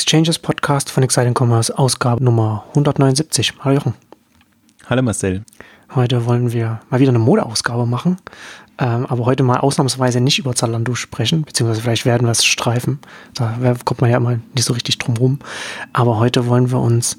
[0.00, 3.52] Exchanges Podcast von Exciting Commerce, Ausgabe Nummer 179.
[3.60, 3.94] Hallo Jochen.
[4.86, 5.44] Hallo Marcel.
[5.94, 8.18] Heute wollen wir mal wieder eine Modeausgabe machen,
[8.78, 13.00] ähm, aber heute mal ausnahmsweise nicht über Zalando sprechen, beziehungsweise vielleicht werden wir es streifen.
[13.34, 15.38] Da kommt man ja immer nicht so richtig drum rum.
[15.92, 17.18] Aber heute wollen wir uns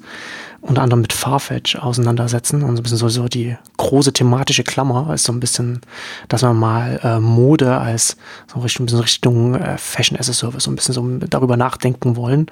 [0.62, 5.12] unter anderem mit Farfetch auseinandersetzen und so ein bisschen so, so die große thematische Klammer
[5.12, 5.80] ist so ein bisschen,
[6.28, 8.16] dass man mal äh, Mode als
[8.52, 12.16] so Richtung, bisschen Richtung äh, Fashion as a Service so ein bisschen so darüber nachdenken
[12.16, 12.46] wollen,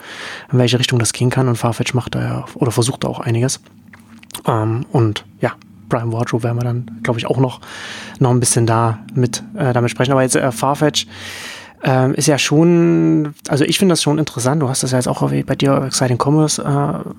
[0.52, 3.20] in welche Richtung das gehen kann und Farfetch macht da ja oder versucht da auch
[3.20, 3.60] einiges.
[4.46, 5.52] Ähm, und ja,
[5.90, 7.60] Prime Wardrobe werden wir dann, glaube ich, auch noch,
[8.18, 10.12] noch ein bisschen da mit äh, damit sprechen.
[10.12, 11.06] Aber jetzt äh, Farfetch
[11.82, 14.62] ähm, ist ja schon, also ich finde das schon interessant.
[14.62, 17.10] Du hast das ja jetzt auch bei dir Exciting Commerce äh,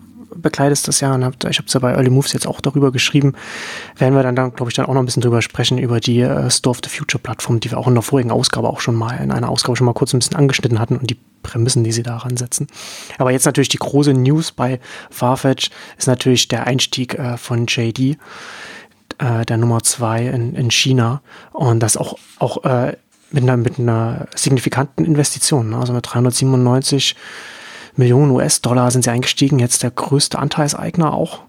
[0.41, 2.91] bekleidest das ja und hab, ich habe es ja bei Early Moves jetzt auch darüber
[2.91, 3.33] geschrieben,
[3.97, 6.21] werden wir dann, dann glaube ich, dann auch noch ein bisschen drüber sprechen, über die
[6.21, 8.95] äh, Store of the Future Plattform, die wir auch in der vorigen Ausgabe auch schon
[8.95, 11.91] mal, in einer Ausgabe schon mal kurz ein bisschen angeschnitten hatten und die Prämissen, die
[11.91, 12.67] sie daran setzen.
[13.17, 18.17] Aber jetzt natürlich die große News bei Farfetch ist natürlich der Einstieg äh, von JD,
[19.17, 22.95] äh, der Nummer zwei in, in China und das auch, auch äh,
[23.31, 25.77] mit einer, mit einer signifikanten Investition, ne?
[25.77, 27.15] also mit 397
[27.95, 31.41] Millionen US-Dollar sind sie eingestiegen, jetzt der größte Anteilseigner auch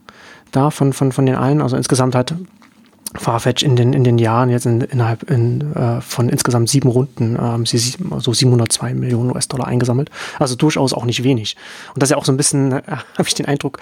[0.51, 1.63] da von, von, von den allen.
[1.63, 2.35] Also insgesamt hat
[3.15, 7.37] Farfetch in den, in den Jahren jetzt in, innerhalb in, äh, von insgesamt sieben Runden
[7.41, 10.11] ähm, sie so 702 Millionen US-Dollar eingesammelt.
[10.39, 11.57] Also durchaus auch nicht wenig.
[11.95, 13.79] Und das ist ja auch so ein bisschen, äh, habe ich den Eindruck,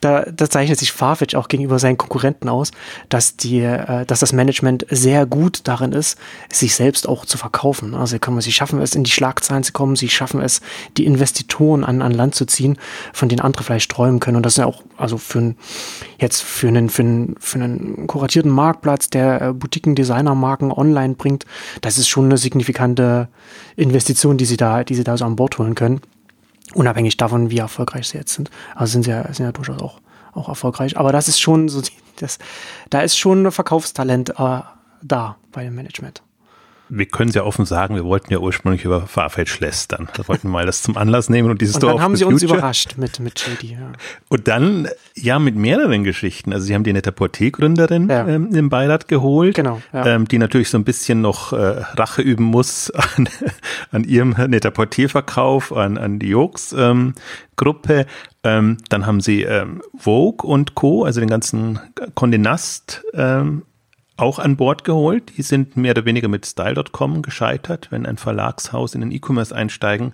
[0.00, 2.70] da, da zeichnet sich Farfetch auch gegenüber seinen Konkurrenten aus,
[3.08, 6.18] dass die, äh, dass das Management sehr gut darin ist,
[6.50, 7.94] sich selbst auch zu verkaufen.
[7.94, 10.60] Also sie, können, sie schaffen es, in die Schlagzeilen zu kommen, sie schaffen es,
[10.96, 12.78] die Investitoren an, an Land zu ziehen,
[13.12, 14.38] von denen andere vielleicht träumen können.
[14.38, 15.56] Und das ist ja auch, also für einen,
[16.18, 21.44] jetzt für einen, für einen, für einen kuratierten Marktplatz, der äh, Boutiquen, Designermarken online bringt,
[21.82, 23.28] das ist schon eine signifikante
[23.76, 26.00] Investition, die sie da, die sie da so an Bord holen können.
[26.74, 28.50] Unabhängig davon, wie erfolgreich sie jetzt sind.
[28.74, 30.00] Also sind sie ja, sind ja durchaus auch,
[30.32, 30.96] auch erfolgreich.
[30.96, 31.82] Aber das ist schon so,
[32.16, 32.38] das,
[32.90, 34.60] da ist schon ein Verkaufstalent äh,
[35.02, 36.22] da bei dem Management
[36.90, 40.08] wir können es ja offen sagen, wir wollten ja ursprünglich über Farfetch lästern.
[40.14, 42.42] Wir wollten mal das zum Anlass nehmen und dieses und Store dann haben sie uns
[42.42, 43.70] überrascht mit, mit JD.
[43.70, 43.92] Ja.
[44.28, 46.52] Und dann, ja, mit mehreren Geschichten.
[46.52, 48.26] Also sie haben die Netta Porté-Gründerin ja.
[48.26, 50.04] ähm, im Beirat geholt, genau, ja.
[50.06, 53.28] ähm, die natürlich so ein bisschen noch äh, Rache üben muss an,
[53.92, 57.14] an ihrem Netta Porté-Verkauf, an, an die Jokes ähm,
[57.56, 58.06] Gruppe.
[58.42, 61.78] Ähm, dann haben sie ähm, Vogue und Co., also den ganzen
[62.16, 63.62] Condé Nast ähm,
[64.20, 65.32] auch an Bord geholt.
[65.36, 67.88] Die sind mehr oder weniger mit Style.com gescheitert.
[67.90, 70.12] Wenn ein Verlagshaus in den E-Commerce einsteigen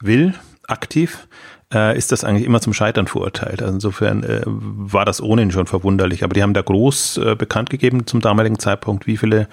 [0.00, 0.34] will,
[0.66, 1.26] aktiv,
[1.72, 3.62] äh, ist das eigentlich immer zum Scheitern verurteilt.
[3.62, 6.24] Also insofern äh, war das ohnehin schon verwunderlich.
[6.24, 9.48] Aber die haben da groß äh, bekannt gegeben zum damaligen Zeitpunkt, wie viele,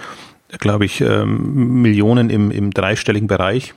[0.59, 3.73] glaube ich, ähm, Millionen im, im dreistelligen Bereich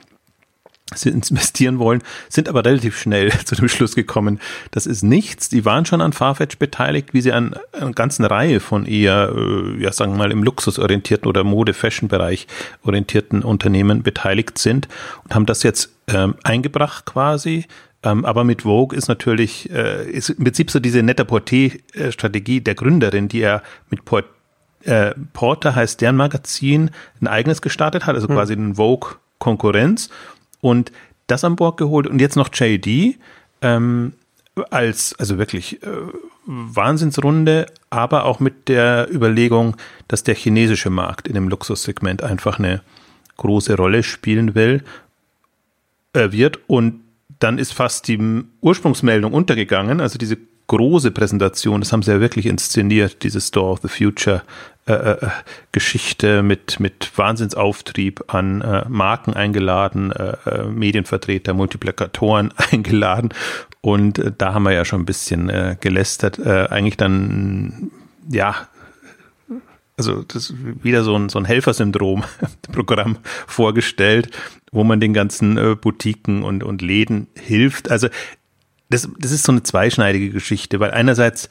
[1.05, 4.39] investieren wollen, sind aber relativ schnell zu dem Schluss gekommen,
[4.71, 5.49] das ist nichts.
[5.49, 9.81] Die waren schon an Farfetch beteiligt, wie sie an einer ganzen Reihe von eher, äh,
[9.81, 12.47] ja sagen wir mal, im luxusorientierten oder Mode-Fashion-Bereich
[12.83, 14.87] orientierten Unternehmen beteiligt sind
[15.23, 17.65] und haben das jetzt ähm, eingebracht quasi.
[18.01, 22.75] Ähm, aber mit Vogue ist natürlich, äh, ist im Prinzip so diese nette Porté-Strategie der
[22.75, 24.25] Gründerin, die er mit Port,
[24.83, 26.91] äh, Porter heißt deren Magazin,
[27.21, 28.35] ein eigenes gestartet hat, also hm.
[28.35, 30.09] quasi ein Vogue Konkurrenz
[30.61, 30.91] und
[31.27, 32.07] das an Bord geholt.
[32.07, 33.17] Und jetzt noch JD
[33.61, 34.13] ähm,
[34.71, 35.87] als, also wirklich äh,
[36.45, 39.77] Wahnsinnsrunde, aber auch mit der Überlegung,
[40.07, 42.81] dass der chinesische Markt in dem Luxussegment einfach eine
[43.37, 44.83] große Rolle spielen will,
[46.13, 46.59] äh, wird.
[46.67, 47.01] Und
[47.39, 50.37] dann ist fast die Ursprungsmeldung untergegangen, also diese
[50.69, 54.43] große Präsentation, das haben sie ja wirklich inszeniert, diese Store of the Future
[54.85, 55.27] äh, äh,
[55.71, 63.29] Geschichte mit, mit Wahnsinnsauftrieb an äh, Marken eingeladen, äh, äh Medienvertreter, Multiplikatoren eingeladen.
[63.81, 66.39] Und äh, da haben wir ja schon ein bisschen äh, gelästert.
[66.39, 67.91] Äh, eigentlich dann,
[68.31, 68.55] ja,
[69.97, 74.29] also das ist wieder so ein, so ein Helfersyndrom-Programm vorgestellt,
[74.71, 77.91] wo man den ganzen äh, Boutiquen und, und Läden hilft.
[77.91, 78.07] Also
[78.89, 81.49] das, das ist so eine zweischneidige Geschichte, weil einerseits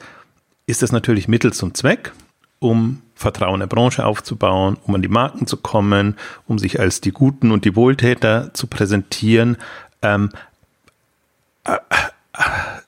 [0.67, 2.11] ist das natürlich Mittel zum Zweck,
[2.59, 6.15] um Vertrauen der Branche aufzubauen, um an die Marken zu kommen,
[6.47, 9.57] um sich als die Guten und die Wohltäter zu präsentieren.
[10.01, 10.29] Ähm,
[11.63, 12.41] äh, äh,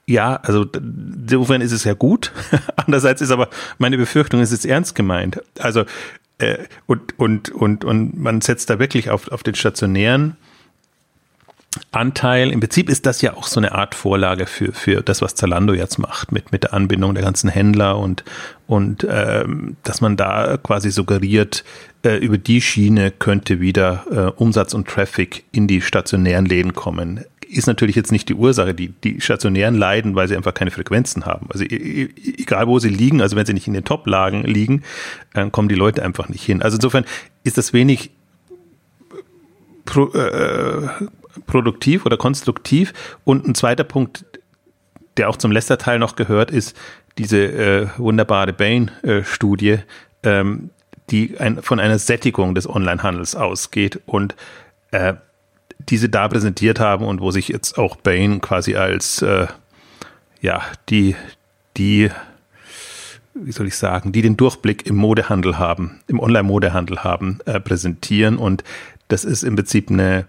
[0.05, 2.31] ja, also insofern ist es ja gut.
[2.75, 5.41] Andererseits ist aber meine Befürchtung, es ist ernst gemeint.
[5.59, 5.85] Also
[6.37, 10.37] äh, und und und und man setzt da wirklich auf auf den stationären
[11.91, 12.51] Anteil.
[12.51, 15.73] Im Prinzip ist das ja auch so eine Art Vorlage für, für das, was Zalando
[15.73, 18.25] jetzt macht, mit, mit der Anbindung der ganzen Händler und,
[18.67, 21.63] und ähm, dass man da quasi suggeriert,
[22.03, 27.23] äh, über die Schiene könnte wieder äh, Umsatz und Traffic in die stationären Läden kommen.
[27.47, 28.73] ist natürlich jetzt nicht die Ursache.
[28.73, 31.47] Die, die stationären leiden, weil sie einfach keine Frequenzen haben.
[31.51, 34.83] Also e, e, egal wo sie liegen, also wenn sie nicht in den Top-Lagen liegen,
[35.33, 36.61] dann kommen die Leute einfach nicht hin.
[36.61, 37.05] Also insofern
[37.43, 38.11] ist das wenig
[39.85, 40.89] pro, äh,
[41.45, 42.93] produktiv oder konstruktiv.
[43.23, 44.25] Und ein zweiter Punkt,
[45.17, 46.75] der auch zum Lester-Teil noch gehört, ist
[47.17, 49.79] diese äh, wunderbare Bain-Studie,
[50.23, 50.69] ähm,
[51.09, 54.35] die ein, von einer Sättigung des Onlinehandels ausgeht und
[54.91, 55.13] äh,
[55.89, 59.47] diese da präsentiert haben und wo sich jetzt auch Bain quasi als äh,
[60.41, 61.15] ja die
[61.77, 62.09] die
[63.33, 68.37] wie soll ich sagen, die den Durchblick im Modehandel haben, im Online-Modehandel haben, äh, präsentieren
[68.37, 68.63] und
[69.07, 70.25] das ist im Prinzip eine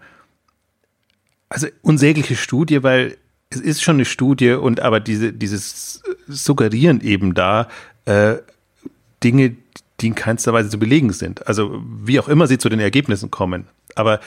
[1.52, 3.16] also unsägliche Studie, weil
[3.50, 7.68] es ist schon eine Studie und aber diese dieses suggerieren eben da
[8.06, 8.36] äh,
[9.22, 9.56] Dinge,
[10.00, 11.46] die in keinster Weise zu belegen sind.
[11.46, 13.66] Also wie auch immer sie zu den Ergebnissen kommen.
[13.94, 14.20] Aber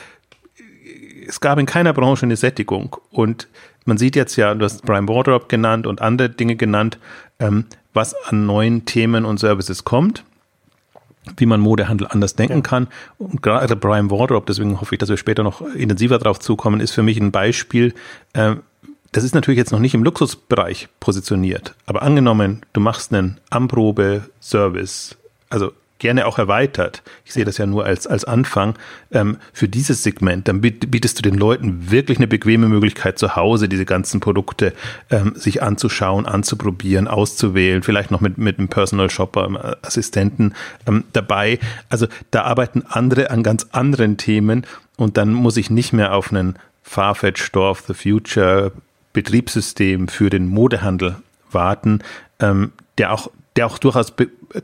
[1.27, 2.95] es gab in keiner Branche eine Sättigung.
[3.09, 3.47] Und
[3.85, 6.99] man sieht jetzt ja, du hast Brian Wardrop genannt und andere Dinge genannt,
[7.39, 10.23] ähm, was an neuen Themen und Services kommt,
[11.37, 12.61] wie man Modehandel anders denken ja.
[12.61, 12.87] kann.
[13.17, 16.91] Und gerade Brian Wardrop, deswegen hoffe ich, dass wir später noch intensiver darauf zukommen, ist
[16.91, 17.93] für mich ein Beispiel.
[18.33, 18.55] Äh,
[19.11, 25.15] das ist natürlich jetzt noch nicht im Luxusbereich positioniert, aber angenommen, du machst einen Anprobe-Service,
[25.49, 25.71] also
[26.05, 27.01] gerne auch erweitert.
[27.25, 28.75] Ich sehe das ja nur als, als Anfang
[29.11, 30.47] ähm, für dieses Segment.
[30.47, 34.73] Dann bietest du den Leuten wirklich eine bequeme Möglichkeit zu Hause, diese ganzen Produkte
[35.09, 40.53] ähm, sich anzuschauen, anzuprobieren, auszuwählen, vielleicht noch mit, mit einem Personal Shopper, einem Assistenten
[40.87, 41.57] ähm, dabei.
[41.89, 44.67] Also da arbeiten andere an ganz anderen Themen
[44.97, 48.73] und dann muss ich nicht mehr auf einen Farfetch Store of the Future
[49.13, 51.15] Betriebssystem für den Modehandel
[51.49, 52.03] warten,
[52.39, 54.13] ähm, der auch der auch durchaus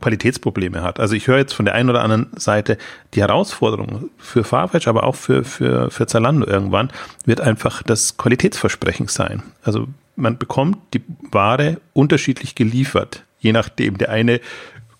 [0.01, 0.99] Qualitätsprobleme hat.
[0.99, 2.77] Also ich höre jetzt von der einen oder anderen Seite,
[3.13, 6.91] die Herausforderung für Farfetch, aber auch für, für, für Zalando irgendwann,
[7.25, 9.43] wird einfach das Qualitätsversprechen sein.
[9.63, 11.01] Also man bekommt die
[11.31, 13.97] Ware unterschiedlich geliefert, je nachdem.
[13.97, 14.41] Der eine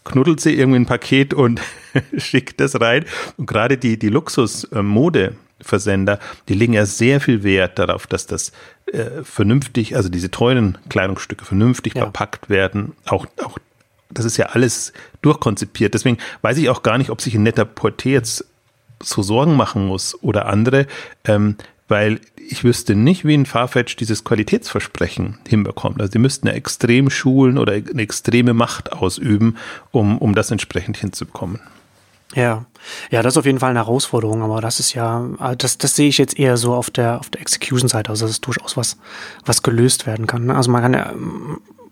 [0.05, 1.61] knuddelt sie irgendwie ein Paket und
[2.17, 3.05] schickt das rein.
[3.38, 8.51] Und gerade die, die Luxus-Mode- Versender, die legen ja sehr viel Wert darauf, dass das
[8.88, 12.01] äh, vernünftig, also diese teuren Kleidungsstücke vernünftig ja.
[12.01, 13.59] verpackt werden, auch, auch
[14.13, 15.93] das ist ja alles durchkonzipiert.
[15.93, 18.45] Deswegen weiß ich auch gar nicht, ob sich ein netter Portier jetzt
[19.01, 20.87] so Sorgen machen muss oder andere,
[21.25, 21.55] ähm,
[21.87, 25.99] weil ich wüsste nicht, wie ein Farfetch dieses Qualitätsversprechen hinbekommt.
[25.99, 29.57] Also die müssten ja extrem schulen oder eine extreme Macht ausüben,
[29.91, 31.59] um, um das entsprechend hinzubekommen.
[32.33, 32.65] Ja,
[33.09, 35.25] ja, das ist auf jeden Fall eine Herausforderung, aber das ist ja,
[35.57, 38.45] das, das sehe ich jetzt eher so auf der, auf der Execution-Seite, also das ist
[38.45, 38.97] durchaus was,
[39.45, 40.45] was gelöst werden kann.
[40.45, 40.55] Ne?
[40.55, 41.13] Also man kann ja,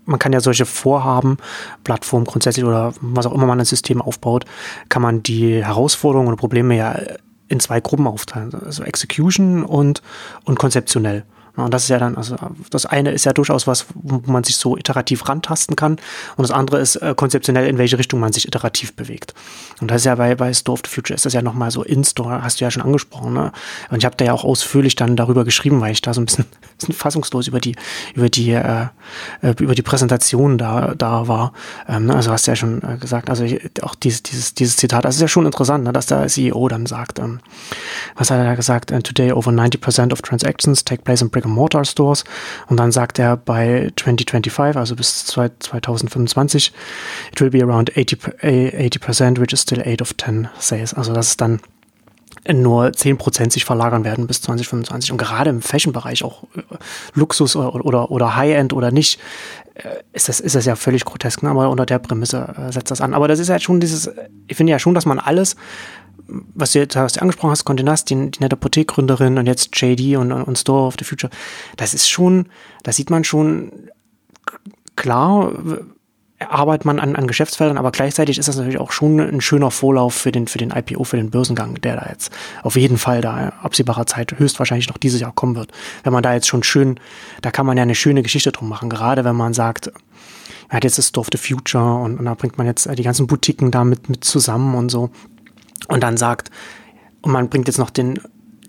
[0.10, 1.38] man kann ja solche Vorhaben,
[1.84, 4.46] Plattformen grundsätzlich oder was auch immer man ein System aufbaut,
[4.90, 7.00] kann man die Herausforderungen oder Probleme ja
[7.48, 8.54] in zwei Gruppen aufteilen.
[8.66, 10.02] Also Execution und,
[10.44, 11.24] und konzeptionell.
[11.56, 12.36] Und das ist ja dann, also
[12.69, 15.94] das eine ist ja durchaus was, wo man sich so iterativ rantasten kann.
[16.38, 19.34] Und das andere ist äh, konzeptionell, in welche Richtung man sich iterativ bewegt.
[19.81, 21.84] Und das ist ja bei, bei Store of the Future ist das ja nochmal so
[21.84, 23.34] in-Store, hast du ja schon angesprochen.
[23.34, 23.51] Ne?
[23.90, 26.25] Und ich habe da ja auch ausführlich dann darüber geschrieben, weil ich da so ein
[26.25, 26.46] bisschen,
[26.78, 27.75] bisschen fassungslos über die,
[28.16, 28.88] über die, äh,
[29.42, 31.54] äh, über die Präsentation da, da war.
[31.88, 32.16] Ähm, ne?
[32.16, 33.46] Also hast du ja schon äh, gesagt, also
[33.81, 35.94] auch dieses, dieses, dieses Zitat, das ist ja schon interessant, ne?
[35.94, 37.40] dass der CEO dann sagt, ähm,
[38.16, 38.92] was hat er da gesagt?
[38.92, 42.24] Uh, today over 90% of transactions take place in brick Brick-and-Mortar Stores.
[42.68, 46.74] Und dann sagt er bei 2025, also bis 2025,
[47.31, 50.93] it will be around 80%, 80% which is still 8 of 10 sales.
[50.93, 51.60] Also das ist dann
[52.48, 55.12] nur 10% sich verlagern werden bis 2025.
[55.12, 56.62] Und gerade im Fashion-Bereich, auch äh,
[57.13, 59.19] Luxus oder, oder, oder High-End oder nicht,
[59.75, 61.43] äh, ist das, ist das ja völlig grotesk.
[61.43, 61.50] Ne?
[61.50, 63.13] Aber unter der Prämisse äh, setzt das an.
[63.13, 64.10] Aber das ist ja schon dieses,
[64.48, 65.55] ich finde ja schon, dass man alles
[66.53, 69.69] was du jetzt was du angesprochen hast, Condé Nast, die, die nette Apothekgründerin und jetzt
[69.79, 71.31] JD und, und Store of the Future,
[71.77, 72.48] das ist schon,
[72.83, 73.71] da sieht man schon
[74.95, 75.53] klar,
[76.39, 80.13] arbeitet man an, an Geschäftsfeldern, aber gleichzeitig ist das natürlich auch schon ein schöner Vorlauf
[80.13, 82.31] für den, für den IPO, für den Börsengang, der da jetzt
[82.63, 85.71] auf jeden Fall da absehbarer Zeit höchstwahrscheinlich noch dieses Jahr kommen wird.
[86.03, 87.00] Wenn man da jetzt schon schön,
[87.41, 89.91] da kann man ja eine schöne Geschichte drum machen, gerade wenn man sagt,
[90.69, 93.03] man hat jetzt das Store of the Future und, und da bringt man jetzt die
[93.03, 95.09] ganzen Boutiquen da mit zusammen und so
[95.89, 96.50] und dann sagt,
[97.22, 98.19] und man bringt jetzt noch den,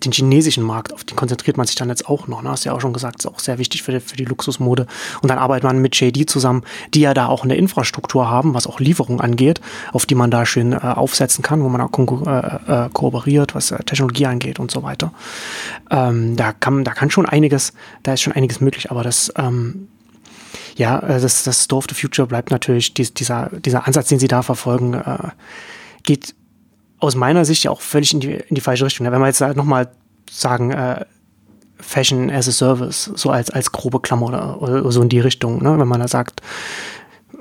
[0.05, 2.43] den chinesischen Markt, auf den konzentriert man sich dann jetzt auch noch.
[2.43, 2.51] Ne?
[2.51, 4.87] Hast ja auch schon gesagt, ist auch sehr wichtig für die, für die Luxusmode.
[5.23, 6.63] Und dann arbeitet man mit JD zusammen,
[6.95, 9.61] die ja da auch eine Infrastruktur haben, was auch Lieferung angeht,
[9.93, 11.91] auf die man da schön äh, aufsetzen kann, wo man auch
[12.27, 15.13] äh, äh, kooperiert, was äh, Technologie angeht und so weiter.
[15.91, 17.73] Ähm, da kann, da kann schon einiges,
[18.03, 19.89] da ist schon einiges möglich, aber das, ähm,
[20.77, 24.19] ja, äh, das, das Store of the Future bleibt natürlich, dies, dieser, dieser Ansatz, den
[24.19, 25.29] sie da verfolgen, äh,
[26.03, 26.35] geht
[27.01, 29.11] aus meiner Sicht ja auch völlig in die, in die falsche Richtung.
[29.11, 29.91] Wenn wir jetzt halt nochmal
[30.31, 31.05] sagen, äh,
[31.79, 35.63] Fashion as a Service, so als, als grobe Klammer oder, oder so in die Richtung,
[35.63, 35.79] ne?
[35.79, 36.43] wenn man da sagt,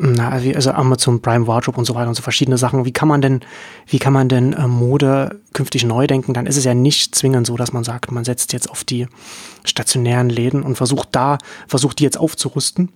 [0.01, 2.85] na, also Amazon Prime Wardrobe und so weiter und so verschiedene Sachen.
[2.85, 3.41] Wie kann man denn,
[3.85, 6.33] wie kann man denn äh, Mode künftig neu denken?
[6.33, 9.07] Dann ist es ja nicht zwingend so, dass man sagt, man setzt jetzt auf die
[9.65, 11.37] stationären Läden und versucht da,
[11.67, 12.93] versucht die jetzt aufzurüsten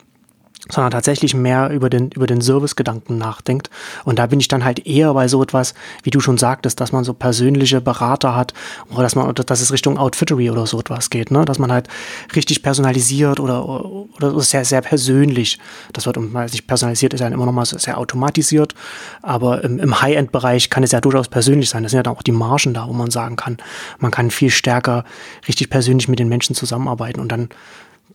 [0.70, 3.70] sondern tatsächlich mehr über den, über den Servicegedanken nachdenkt.
[4.06, 6.92] Und da bin ich dann halt eher bei so etwas, wie du schon sagtest, dass
[6.94, 8.54] man so persönliche Berater hat
[8.90, 11.44] oder dass man, dass es Richtung Outfittery oder so etwas geht, ne?
[11.44, 11.90] dass man halt
[12.36, 15.60] richtig personalisiert oder, oder sehr, sehr persönlich.
[15.92, 18.74] Das wird, weil sich personalisiert ist ja immer noch mal sehr automatisiert,
[19.22, 21.84] aber im, im High-End-Bereich kann es ja durchaus persönlich sein.
[21.84, 23.58] Das sind ja dann auch die Margen da, wo man sagen kann,
[24.00, 25.04] man kann viel stärker
[25.48, 27.50] richtig persönlich mit den Menschen zusammenarbeiten und dann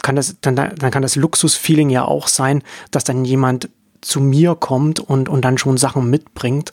[0.03, 3.69] kann das, dann, dann kann das Luxusfeeling ja auch sein, dass dann jemand
[4.01, 6.73] zu mir kommt und, und dann schon Sachen mitbringt,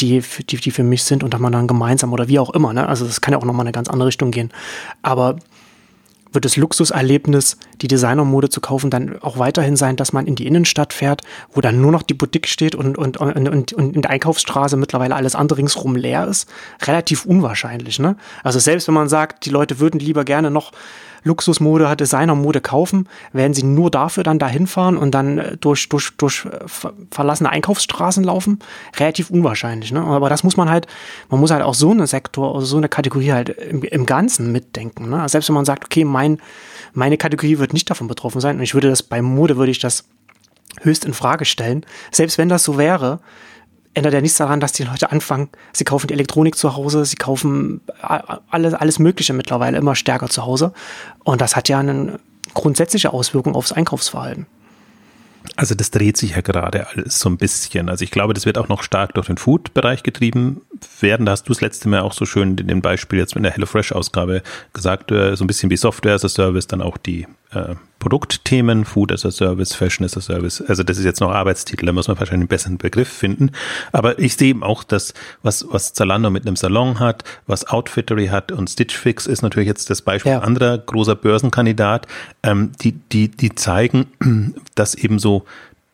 [0.00, 2.72] die, die, die für mich sind und dass man dann gemeinsam oder wie auch immer,
[2.72, 2.88] ne?
[2.88, 4.52] Also das kann ja auch nochmal eine ganz andere Richtung gehen.
[5.02, 5.36] Aber
[6.34, 10.46] wird das Luxuserlebnis, die Designermode zu kaufen, dann auch weiterhin sein, dass man in die
[10.46, 14.10] Innenstadt fährt, wo dann nur noch die Boutique steht und, und, und, und in der
[14.10, 16.48] Einkaufsstraße mittlerweile alles andere ringsrum leer ist?
[16.82, 18.16] Relativ unwahrscheinlich, ne?
[18.42, 20.72] Also selbst wenn man sagt, die Leute würden lieber gerne noch
[21.24, 26.12] Luxusmode, Designermode kaufen, werden sie nur dafür dann dahin fahren und dann äh, durch, durch,
[26.16, 26.60] durch äh,
[27.10, 28.60] verlassene Einkaufsstraßen laufen?
[28.96, 29.90] Relativ unwahrscheinlich.
[29.90, 30.02] Ne?
[30.02, 30.86] Aber das muss man halt,
[31.30, 34.52] man muss halt auch so eine Sektor, also so eine Kategorie halt im, im Ganzen
[34.52, 35.08] mitdenken.
[35.08, 35.28] Ne?
[35.28, 36.38] Selbst wenn man sagt, okay, mein,
[36.92, 39.78] meine Kategorie wird nicht davon betroffen sein und ich würde das bei Mode, würde ich
[39.78, 40.04] das
[40.82, 41.86] höchst in Frage stellen.
[42.10, 43.20] Selbst wenn das so wäre,
[43.94, 47.16] ändert ja nichts daran, dass die Leute anfangen, sie kaufen die Elektronik zu Hause, sie
[47.16, 47.80] kaufen
[48.50, 50.72] alles, alles Mögliche mittlerweile immer stärker zu Hause.
[51.22, 52.18] Und das hat ja eine
[52.52, 54.46] grundsätzliche Auswirkung aufs Einkaufsverhalten.
[55.56, 57.88] Also das dreht sich ja gerade alles so ein bisschen.
[57.88, 60.62] Also ich glaube, das wird auch noch stark durch den Food-Bereich getrieben
[61.00, 61.26] werden.
[61.26, 63.52] Da hast du das letzte Mal auch so schön in dem Beispiel jetzt mit der
[63.52, 67.74] HelloFresh-Ausgabe gesagt, äh, so ein bisschen wie Software as a Service, dann auch die äh,
[67.98, 70.60] Produktthemen, Food as a Service, Fashion as a Service.
[70.60, 73.50] Also das ist jetzt noch Arbeitstitel, da muss man wahrscheinlich einen besseren Begriff finden.
[73.92, 78.26] Aber ich sehe eben auch, dass was, was Zalando mit einem Salon hat, was Outfittery
[78.26, 80.40] hat und Stitch Fix ist natürlich jetzt das Beispiel ja.
[80.40, 82.06] anderer großer Börsenkandidat,
[82.42, 84.06] ähm, die, die, die zeigen,
[84.74, 85.44] dass eben so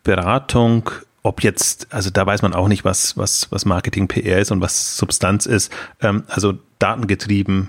[0.03, 0.91] Beratung
[1.23, 4.61] ob jetzt, also da weiß man auch nicht, was, was, was Marketing PR ist und
[4.61, 5.71] was Substanz ist.
[6.01, 7.69] Ähm, also datengetrieben,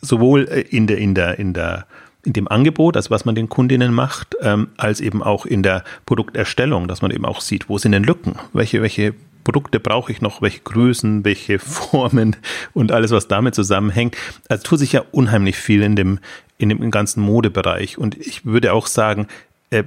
[0.00, 1.86] sowohl in der, in der, in der
[2.24, 5.84] in dem Angebot, also was man den Kundinnen macht, ähm, als eben auch in der
[6.06, 10.20] Produkterstellung, dass man eben auch sieht, wo sind denn Lücken, welche, welche Produkte brauche ich
[10.20, 12.36] noch, welche Größen, welche Formen
[12.74, 14.16] und alles, was damit zusammenhängt.
[14.48, 16.18] Also tut sich ja unheimlich viel in dem,
[16.58, 17.96] in dem ganzen Modebereich.
[17.96, 19.26] Und ich würde auch sagen,
[19.70, 19.84] äh,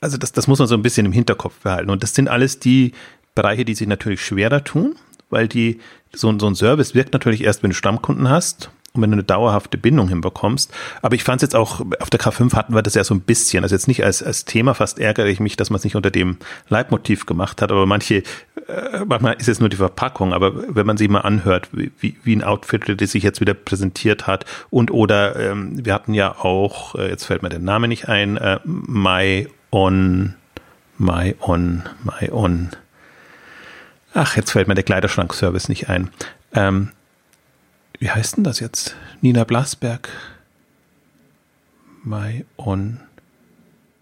[0.00, 1.90] also das, das muss man so ein bisschen im Hinterkopf behalten.
[1.90, 2.92] Und das sind alles die
[3.34, 4.94] Bereiche, die sich natürlich schwerer tun,
[5.28, 5.80] weil die,
[6.14, 9.24] so, so ein Service wirkt natürlich erst, wenn du Stammkunden hast und wenn du eine
[9.24, 10.72] dauerhafte Bindung hinbekommst.
[11.02, 13.20] Aber ich fand es jetzt auch, auf der K5 hatten wir das ja so ein
[13.20, 15.96] bisschen, also jetzt nicht als, als Thema, fast ärgere ich mich, dass man es nicht
[15.96, 16.38] unter dem
[16.68, 18.22] Leitmotiv gemacht hat, aber manche,
[18.68, 22.34] äh, manchmal ist es nur die Verpackung, aber wenn man sich mal anhört, wie, wie
[22.34, 26.94] ein Outfit, das sich jetzt wieder präsentiert hat und oder ähm, wir hatten ja auch,
[26.94, 30.34] äh, jetzt fällt mir der Name nicht ein, äh, My On,
[30.98, 32.70] My On, My On,
[34.18, 36.08] Ach, jetzt fällt mir der Kleiderschrankservice nicht ein.
[36.54, 36.90] Ähm,
[37.98, 38.94] wie heißt denn das jetzt?
[39.20, 40.08] Nina Blasberg.
[42.04, 43.00] My On.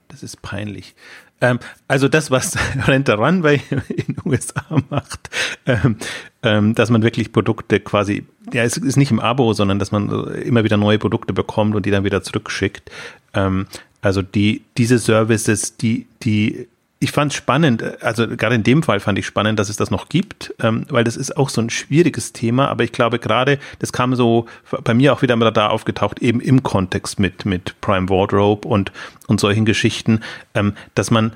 [0.08, 0.94] Das ist peinlich.
[1.40, 1.58] Ähm,
[1.88, 5.30] also das, was Rent the Runway in den USA macht,
[5.66, 5.96] ähm,
[6.42, 10.08] ähm, dass man wirklich Produkte quasi, ja, es ist nicht im Abo, sondern dass man
[10.34, 12.90] immer wieder neue Produkte bekommt und die dann wieder zurückschickt.
[13.32, 13.66] Ähm,
[14.02, 16.68] also die, diese Services, die, die
[17.04, 19.90] ich fand es spannend, also gerade in dem Fall fand ich spannend, dass es das
[19.90, 23.58] noch gibt, ähm, weil das ist auch so ein schwieriges Thema, aber ich glaube gerade,
[23.78, 24.46] das kam so
[24.84, 28.90] bei mir auch wieder mal da aufgetaucht, eben im Kontext mit, mit Prime Wardrobe und,
[29.26, 30.20] und solchen Geschichten,
[30.54, 31.34] ähm, dass man,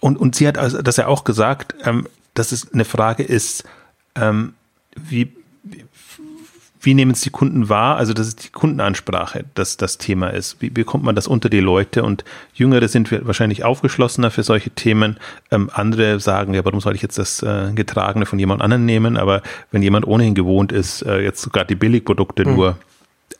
[0.00, 3.62] und, und sie hat also das ja auch gesagt, ähm, dass es eine Frage ist,
[4.16, 4.54] ähm,
[4.96, 5.30] wie,
[6.82, 7.96] wie nehmen es die Kunden wahr?
[7.96, 10.56] Also, das ist die Kundenansprache, dass das Thema ist.
[10.60, 12.02] Wie bekommt man das unter die Leute?
[12.02, 15.18] Und Jüngere sind wahrscheinlich aufgeschlossener für solche Themen.
[15.50, 19.18] Ähm, andere sagen, ja, warum soll ich jetzt das äh, Getragene von jemand anderem nehmen?
[19.18, 22.54] Aber wenn jemand ohnehin gewohnt ist, äh, jetzt sogar die Billigprodukte mhm.
[22.54, 22.78] nur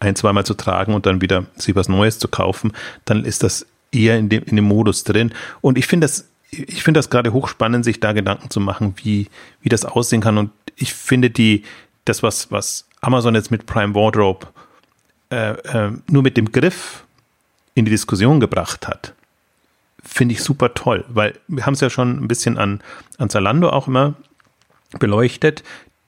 [0.01, 2.73] ein, zweimal zu tragen und dann wieder sich was Neues zu kaufen,
[3.07, 5.33] dann ist das eher in dem, in dem Modus drin.
[5.63, 9.29] Und ich finde das, ich finde das gerade hochspannend, sich da Gedanken zu machen, wie,
[9.63, 10.37] wie das aussehen kann.
[10.37, 11.65] Und ich finde die,
[12.05, 14.47] das, was, was Amazon jetzt mit Prime Wardrobe
[15.30, 17.04] äh, äh, nur mit dem Griff
[17.75, 19.14] in die Diskussion gebracht hat,
[20.02, 22.80] finde ich super toll, weil wir haben es ja schon ein bisschen an,
[23.19, 24.14] an Zalando auch immer
[24.99, 25.62] beleuchtet.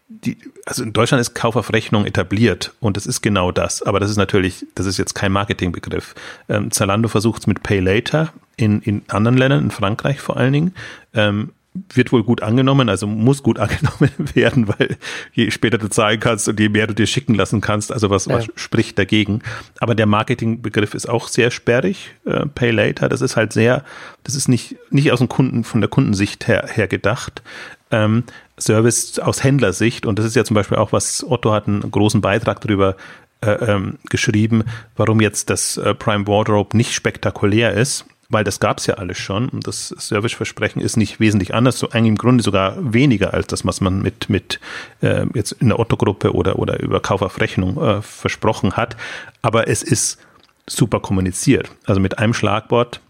[0.09, 3.83] die, also in Deutschland ist Kauf auf Rechnung etabliert und das ist genau das.
[3.83, 6.15] Aber das ist natürlich, das ist jetzt kein Marketingbegriff.
[6.49, 10.53] Ähm, Zalando versucht es mit Pay Later in, in anderen Ländern, in Frankreich vor allen
[10.53, 10.75] Dingen.
[11.15, 14.97] Ähm, wird wohl gut angenommen, also muss gut angenommen werden, weil
[15.33, 18.27] je später du zahlen kannst und je mehr du dir schicken lassen kannst, also was,
[18.27, 18.37] ja.
[18.37, 19.43] was spricht dagegen.
[19.81, 23.85] Aber der Marketingbegriff ist auch sehr sperrig, äh, Pay Later, das ist halt sehr,
[24.25, 27.43] das ist nicht, nicht aus dem Kunden, von der Kundensicht her, her gedacht.
[27.91, 28.25] Ähm,
[28.59, 32.21] Service aus Händlersicht, und das ist ja zum Beispiel auch, was Otto hat einen großen
[32.21, 32.97] Beitrag darüber
[33.41, 34.65] äh, ähm, geschrieben,
[34.97, 39.19] warum jetzt das äh, Prime Wardrobe nicht spektakulär ist weil das gab es ja alles
[39.19, 43.47] schon und das Serviceversprechen ist nicht wesentlich anders, so eigentlich im Grunde sogar weniger als
[43.47, 44.59] das, was man mit, mit
[45.03, 48.97] äh, jetzt in der Otto-Gruppe oder, oder über Kauf auf Rechnung äh, versprochen hat.
[49.43, 50.19] Aber es ist
[50.67, 51.71] super kommuniziert.
[51.85, 53.01] Also mit einem Schlagwort,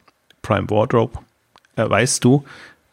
[0.43, 1.21] Prime Wardrobe,
[1.77, 2.45] äh, weißt du,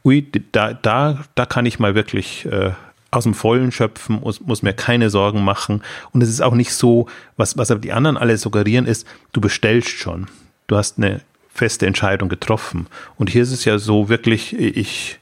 [0.05, 2.71] ui, da, da, da kann ich mal wirklich äh,
[3.09, 5.81] aus dem Vollen schöpfen, muss, muss mir keine Sorgen machen.
[6.11, 7.07] Und es ist auch nicht so,
[7.37, 10.27] was, was aber die anderen alle suggerieren, ist, du bestellst schon.
[10.67, 11.21] Du hast eine
[11.59, 12.87] feste Entscheidung getroffen.
[13.17, 15.19] Und hier ist es ja so wirklich, ich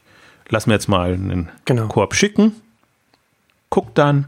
[0.48, 1.88] lass mir jetzt mal einen genau.
[1.88, 2.52] Korb schicken,
[3.70, 4.26] guck dann,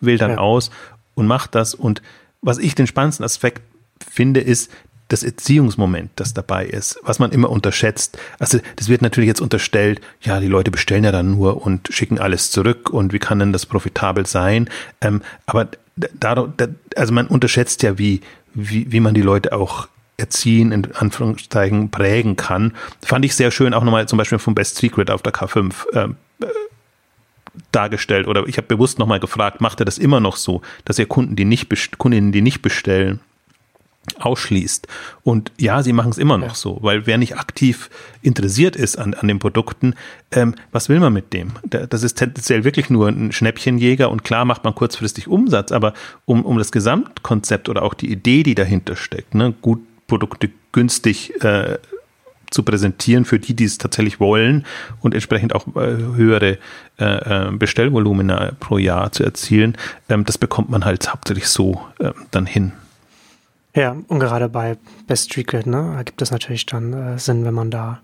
[0.00, 0.38] wähl dann ja.
[0.38, 0.70] aus
[1.14, 1.74] und mach das.
[1.74, 2.02] Und
[2.40, 3.62] was ich den spannendsten Aspekt
[4.10, 4.70] finde, ist
[5.08, 8.16] das Erziehungsmoment, das dabei ist, was man immer unterschätzt.
[8.38, 12.18] Also das wird natürlich jetzt unterstellt, ja, die Leute bestellen ja dann nur und schicken
[12.18, 14.70] alles zurück und wie kann denn das profitabel sein?
[15.00, 18.20] Ähm, aber da, da, also man unterschätzt ja, wie,
[18.54, 19.88] wie, wie man die Leute auch
[20.20, 22.74] erziehen, in Anführungszeichen prägen kann.
[23.02, 26.08] Fand ich sehr schön, auch nochmal zum Beispiel vom Best Secret auf der K5 äh,
[27.72, 28.28] dargestellt.
[28.28, 31.36] Oder ich habe bewusst nochmal gefragt, macht er das immer noch so, dass er Kunden,
[31.36, 33.20] die nicht Kundinnen, die nicht bestellen,
[34.18, 34.88] ausschließt.
[35.22, 36.54] Und ja, sie machen es immer noch ja.
[36.54, 37.90] so, weil wer nicht aktiv
[38.22, 39.94] interessiert ist an, an den Produkten,
[40.32, 41.52] ähm, was will man mit dem?
[41.64, 45.92] Das ist tendenziell wirklich nur ein Schnäppchenjäger und klar macht man kurzfristig Umsatz, aber
[46.24, 51.42] um, um das Gesamtkonzept oder auch die Idee, die dahinter steckt, ne, gut Produkte günstig
[51.42, 51.78] äh,
[52.50, 54.66] zu präsentieren für die, die es tatsächlich wollen
[55.00, 56.58] und entsprechend auch äh, höhere
[56.98, 59.76] äh, äh, Bestellvolumina pro Jahr zu erzielen.
[60.08, 62.72] Ähm, das bekommt man halt hauptsächlich so äh, dann hin.
[63.74, 68.00] Ja, und gerade bei Best Street ne, ergibt es natürlich dann Sinn, wenn man da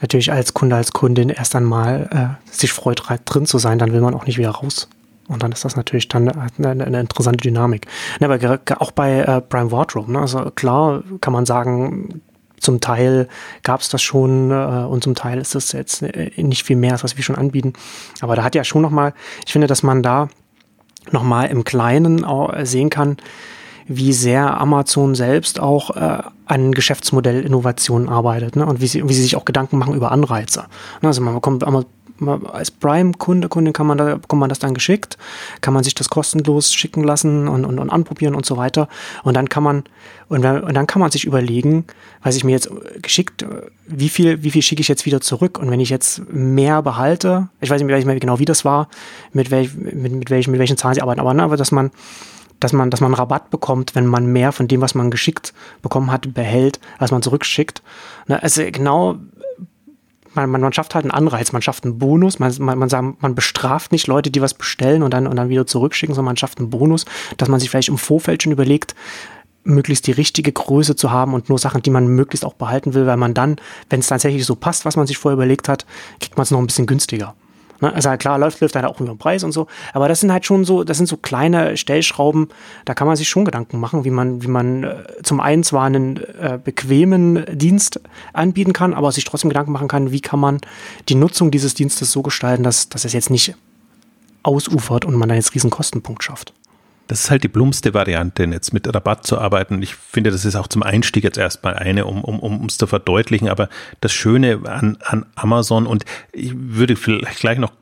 [0.00, 4.00] natürlich als Kunde, als Kundin erst einmal äh, sich freut, drin zu sein, dann will
[4.00, 4.88] man auch nicht wieder raus.
[5.30, 7.86] Und dann ist das natürlich dann eine, eine interessante Dynamik.
[8.20, 10.18] Ja, aber auch bei äh, Prime Wardrobe, ne?
[10.18, 12.20] also klar kann man sagen,
[12.58, 13.28] zum Teil
[13.62, 16.92] gab es das schon äh, und zum Teil ist das jetzt äh, nicht viel mehr,
[16.92, 17.74] als was wir schon anbieten.
[18.20, 19.14] Aber da hat ja schon nochmal,
[19.46, 20.28] ich finde, dass man da
[21.12, 22.26] nochmal im Kleinen
[22.62, 23.16] sehen kann,
[23.86, 28.66] wie sehr Amazon selbst auch äh, an Geschäftsmodellinnovationen arbeitet ne?
[28.66, 30.66] und wie sie, wie sie sich auch Gedanken machen über Anreize.
[31.02, 31.64] Ne, also man bekommt
[32.28, 35.16] als Prime-Kunde, Kundin kann man da, bekommt man das dann geschickt,
[35.60, 38.88] kann man sich das kostenlos schicken lassen und, und, und anprobieren und so weiter.
[39.22, 39.84] Und dann kann man,
[40.28, 41.84] und, und dann kann man sich überlegen,
[42.22, 42.70] weiß ich mir jetzt
[43.02, 43.44] geschickt,
[43.86, 45.58] wie viel, wie viel schicke ich jetzt wieder zurück?
[45.58, 48.88] Und wenn ich jetzt mehr behalte, ich weiß nicht mehr genau, wie das war,
[49.32, 51.90] mit, welch, mit, mit, welchen, mit welchen Zahlen sie arbeiten, aber, ne, aber dass man,
[52.60, 56.12] dass man, dass man Rabatt bekommt, wenn man mehr von dem, was man geschickt bekommen
[56.12, 57.82] hat, behält, als man zurückschickt.
[58.28, 59.16] Ne, also genau
[60.34, 63.22] man, man, man schafft halt einen Anreiz, man schafft einen Bonus, man, man, man, sagt,
[63.22, 66.36] man bestraft nicht Leute, die was bestellen und dann, und dann wieder zurückschicken, sondern man
[66.36, 67.04] schafft einen Bonus,
[67.36, 68.94] dass man sich vielleicht im Vorfeld schon überlegt,
[69.62, 73.06] möglichst die richtige Größe zu haben und nur Sachen, die man möglichst auch behalten will,
[73.06, 73.56] weil man dann,
[73.90, 75.84] wenn es tatsächlich so passt, was man sich vorher überlegt hat,
[76.18, 77.34] kriegt man es noch ein bisschen günstiger.
[77.80, 77.92] Ne?
[77.92, 79.66] Also klar, läuft, läuft halt auch über den Preis und so.
[79.92, 82.48] Aber das sind halt schon so, das sind so kleine Stellschrauben,
[82.84, 85.84] da kann man sich schon Gedanken machen, wie man, wie man äh, zum einen zwar
[85.84, 88.00] einen äh, bequemen Dienst
[88.32, 90.60] anbieten kann, aber sich trotzdem Gedanken machen kann, wie kann man
[91.08, 93.54] die Nutzung dieses Dienstes so gestalten, dass, dass es jetzt nicht
[94.42, 96.54] ausufert und man da jetzt riesen Kostenpunkt schafft.
[97.10, 99.82] Das ist halt die plumpste Variante, jetzt mit Rabatt zu arbeiten.
[99.82, 102.86] Ich finde, das ist auch zum Einstieg jetzt erstmal eine, um um um es zu
[102.86, 103.48] verdeutlichen.
[103.48, 103.68] Aber
[104.00, 107.72] das Schöne an, an Amazon und ich würde vielleicht gleich noch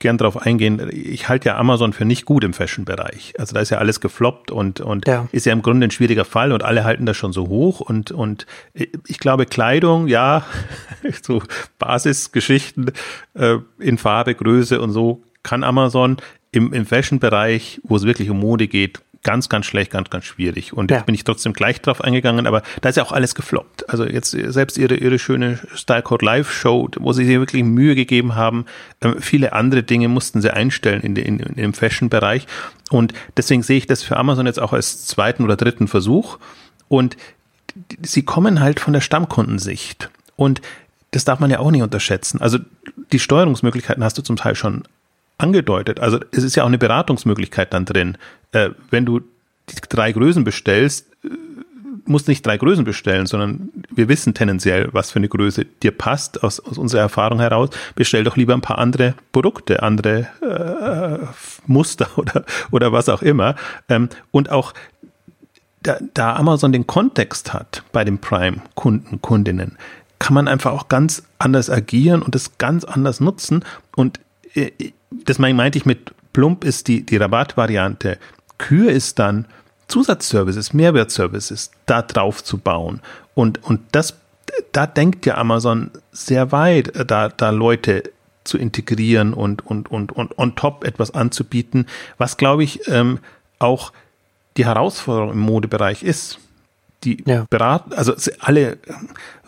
[0.00, 0.86] gern darauf eingehen.
[0.92, 3.32] Ich halte ja Amazon für nicht gut im Fashion-Bereich.
[3.38, 5.26] Also da ist ja alles gefloppt und, und ja.
[5.32, 8.10] ist ja im Grunde ein schwieriger Fall und alle halten das schon so hoch und,
[8.10, 10.44] und ich glaube Kleidung, ja,
[11.22, 11.42] so
[11.78, 12.92] Basisgeschichten
[13.32, 16.18] äh, in Farbe, Größe und so kann Amazon
[16.52, 20.72] im, im Fashion-Bereich, wo es wirklich um Mode geht, ganz, ganz schlecht, ganz, ganz schwierig.
[20.72, 20.98] Und ja.
[20.98, 23.90] jetzt bin ich trotzdem gleich drauf eingegangen, aber da ist ja auch alles gefloppt.
[23.90, 28.36] Also jetzt selbst ihre, ihre schöne Stylecode Live Show, wo sie sich wirklich Mühe gegeben
[28.36, 28.64] haben,
[29.00, 32.46] ähm, viele andere Dinge mussten sie einstellen in, in, in dem Fashion-Bereich.
[32.90, 36.38] Und deswegen sehe ich das für Amazon jetzt auch als zweiten oder dritten Versuch.
[36.88, 37.16] Und
[38.02, 40.10] sie kommen halt von der Stammkundensicht.
[40.36, 40.62] Und
[41.10, 42.40] das darf man ja auch nicht unterschätzen.
[42.40, 42.58] Also
[43.12, 44.84] die Steuerungsmöglichkeiten hast du zum Teil schon
[45.38, 46.00] angedeutet.
[46.00, 48.18] Also es ist ja auch eine Beratungsmöglichkeit dann drin.
[48.52, 51.28] Äh, wenn du die drei Größen bestellst, äh,
[52.04, 56.42] musst nicht drei Größen bestellen, sondern wir wissen tendenziell, was für eine Größe dir passt
[56.42, 57.70] aus, aus unserer Erfahrung heraus.
[57.94, 61.26] Bestell doch lieber ein paar andere Produkte, andere äh,
[61.66, 63.54] Muster oder, oder was auch immer.
[63.88, 64.74] Ähm, und auch
[65.82, 69.78] da, da Amazon den Kontext hat bei den Prime-Kunden, Kundinnen,
[70.18, 73.64] kann man einfach auch ganz anders agieren und das ganz anders nutzen.
[73.94, 74.18] Und
[75.10, 78.18] das meinte ich mit plump ist die, die Rabattvariante.
[78.58, 79.46] Kür ist dann
[79.88, 83.00] Zusatzservices, Mehrwertservices da drauf zu bauen.
[83.34, 84.16] Und, und das,
[84.72, 88.04] da denkt ja Amazon sehr weit, da, da Leute
[88.44, 93.18] zu integrieren und, und, und, und on top etwas anzubieten, was glaube ich ähm,
[93.58, 93.92] auch
[94.56, 96.38] die Herausforderung im Modebereich ist
[97.04, 97.46] die ja.
[97.48, 98.78] beraten, also alle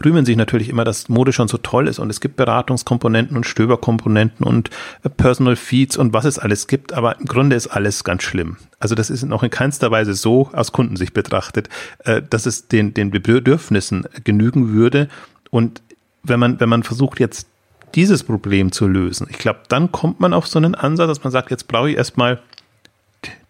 [0.05, 3.45] rühmen sich natürlich immer, dass Mode schon so toll ist und es gibt Beratungskomponenten und
[3.45, 4.71] Stöberkomponenten und
[5.03, 8.57] äh, Personal Feeds und was es alles gibt, aber im Grunde ist alles ganz schlimm.
[8.79, 11.69] Also das ist noch in keinster Weise so aus Kundensicht betrachtet,
[12.05, 15.09] äh, dass es den, den Bedürfnissen genügen würde
[15.51, 15.83] und
[16.23, 17.49] wenn man, wenn man versucht jetzt
[17.97, 21.33] dieses Problem zu lösen, ich glaube, dann kommt man auf so einen Ansatz, dass man
[21.33, 22.41] sagt, jetzt brauche ich erstmal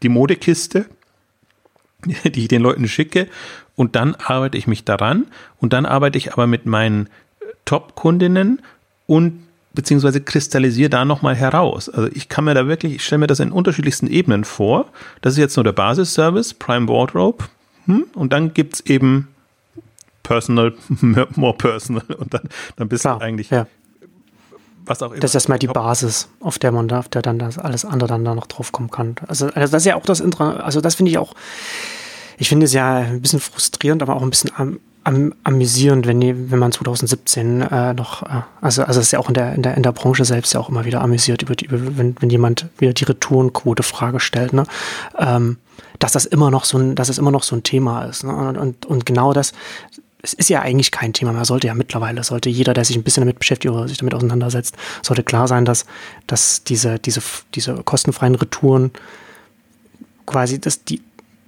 [0.02, 0.86] die Modekiste,
[2.24, 3.28] die ich den Leuten schicke
[3.80, 5.26] und dann arbeite ich mich daran
[5.58, 7.08] und dann arbeite ich aber mit meinen
[7.64, 8.60] Top-Kundinnen
[9.06, 11.88] und beziehungsweise kristallisiere da nochmal heraus.
[11.88, 14.84] Also ich kann mir da wirklich, ich stelle mir das in unterschiedlichsten Ebenen vor.
[15.22, 17.46] Das ist jetzt nur der Basisservice, Prime Wardrobe.
[17.86, 18.04] Hm?
[18.12, 19.28] Und dann gibt es eben
[20.24, 20.74] Personal,
[21.34, 22.04] more personal.
[22.18, 23.66] Und dann, dann bist Klar, du eigentlich ja.
[24.84, 25.20] was auch immer.
[25.20, 28.10] Das ist erstmal die Basis, auf der man da, auf der dann das alles andere
[28.10, 29.16] dann da noch drauf kommen kann.
[29.26, 31.32] Also, also das ist ja auch das Intra, also das finde ich auch
[32.40, 36.50] ich finde es ja ein bisschen frustrierend, aber auch ein bisschen am, am, amüsierend, wenn,
[36.50, 39.62] wenn man 2017 äh, noch, äh, also, also es ist ja auch in der, in,
[39.62, 42.30] der, in der Branche selbst ja auch immer wieder amüsiert, über die, über, wenn, wenn
[42.30, 44.64] jemand wieder die Retourenquote Frage stellt, ne?
[45.18, 45.58] Ähm,
[45.98, 48.24] dass das immer noch so ein, dass es immer noch so ein Thema ist.
[48.24, 48.34] Ne?
[48.34, 49.52] Und, und, und genau das,
[50.22, 53.02] es ist ja eigentlich kein Thema mehr, sollte ja mittlerweile, sollte jeder, der sich ein
[53.02, 55.84] bisschen damit beschäftigt oder sich damit auseinandersetzt, sollte klar sein, dass,
[56.26, 57.20] dass diese, diese,
[57.54, 58.92] diese kostenfreien Retouren
[60.30, 61.02] quasi, dass die,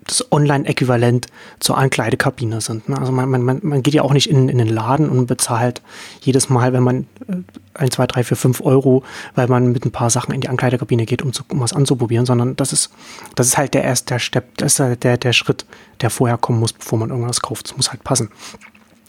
[0.06, 1.28] das Online-Äquivalent
[1.60, 2.88] zur Ankleidekabine sind.
[2.88, 2.98] Ne?
[2.98, 5.80] Also man, man, man geht ja auch nicht in, in den Laden und bezahlt
[6.20, 7.36] jedes Mal, wenn man äh,
[7.74, 11.06] ein, zwei, drei, vier, fünf Euro, weil man mit ein paar Sachen in die Ankleidekabine
[11.06, 12.90] geht, um, zu, um was anzuprobieren, sondern das ist,
[13.36, 15.66] das ist halt der erste Step, das ist halt der, der Schritt,
[16.00, 17.68] der vorher kommen muss, bevor man irgendwas kauft.
[17.68, 18.28] Das muss halt passen.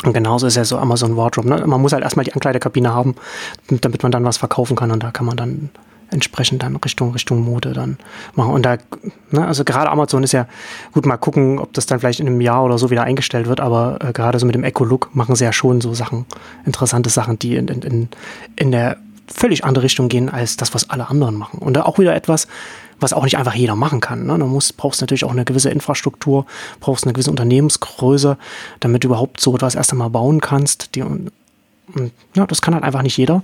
[0.03, 1.49] Und genauso ist ja so Amazon Wardrobe.
[1.49, 1.65] Ne?
[1.65, 3.15] Man muss halt erstmal die Ankleidekabine haben,
[3.69, 5.69] damit man dann was verkaufen kann und da kann man dann
[6.13, 7.97] entsprechend dann Richtung, Richtung Mode dann
[8.35, 8.53] machen.
[8.53, 8.77] Und da,
[9.31, 10.47] ne, also gerade Amazon ist ja,
[10.93, 13.59] gut, mal gucken, ob das dann vielleicht in einem Jahr oder so wieder eingestellt wird,
[13.59, 16.25] aber äh, gerade so mit dem Eco-Look machen sie ja schon so Sachen,
[16.65, 18.09] interessante Sachen, die in, in,
[18.55, 18.97] in der
[19.27, 21.59] völlig andere Richtung gehen als das, was alle anderen machen.
[21.59, 22.47] Und da auch wieder etwas,
[22.99, 24.25] was auch nicht einfach jeder machen kann.
[24.25, 24.37] Ne?
[24.37, 26.45] Du musst, brauchst natürlich auch eine gewisse Infrastruktur,
[26.79, 28.37] brauchst eine gewisse Unternehmensgröße,
[28.79, 30.95] damit du überhaupt so etwas erst einmal bauen kannst.
[30.95, 31.03] Die,
[32.35, 33.43] ja, das kann halt einfach nicht jeder.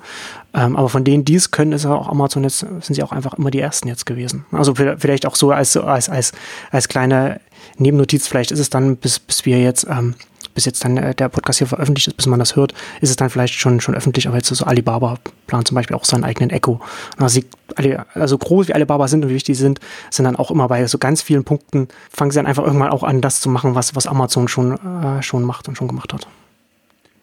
[0.53, 3.11] Ähm, aber von denen, die es können, ist ja auch Amazon jetzt, sind sie auch
[3.11, 4.45] einfach immer die ersten jetzt gewesen.
[4.51, 6.31] Also vielleicht auch so als, als, als,
[6.71, 7.41] als kleine
[7.77, 10.15] Nebennotiz, vielleicht ist es dann, bis, bis wir jetzt, ähm,
[10.55, 13.15] bis jetzt dann äh, der Podcast hier veröffentlicht ist, bis man das hört, ist es
[13.15, 16.49] dann vielleicht schon, schon öffentlich, aber jetzt so Alibaba plant zum Beispiel auch seinen eigenen
[16.49, 16.79] Echo.
[17.17, 17.41] Also,
[17.75, 20.67] sie, also groß wie Alibaba sind und wie wichtig die sind, sind dann auch immer
[20.67, 23.75] bei so ganz vielen Punkten, fangen sie dann einfach irgendwann auch an, das zu machen,
[23.75, 26.27] was, was Amazon schon, äh, schon macht und schon gemacht hat.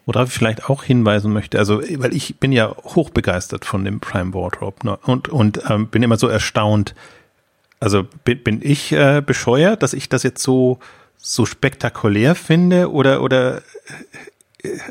[0.07, 4.33] Worauf ich vielleicht auch hinweisen möchte, also weil ich bin ja hochbegeistert von dem Prime
[4.33, 4.97] Wardrobe ne?
[5.03, 6.95] und, und ähm, bin immer so erstaunt.
[7.81, 10.79] Also bin, bin ich äh, bescheuert, dass ich das jetzt so,
[11.17, 13.61] so spektakulär finde oder, oder äh,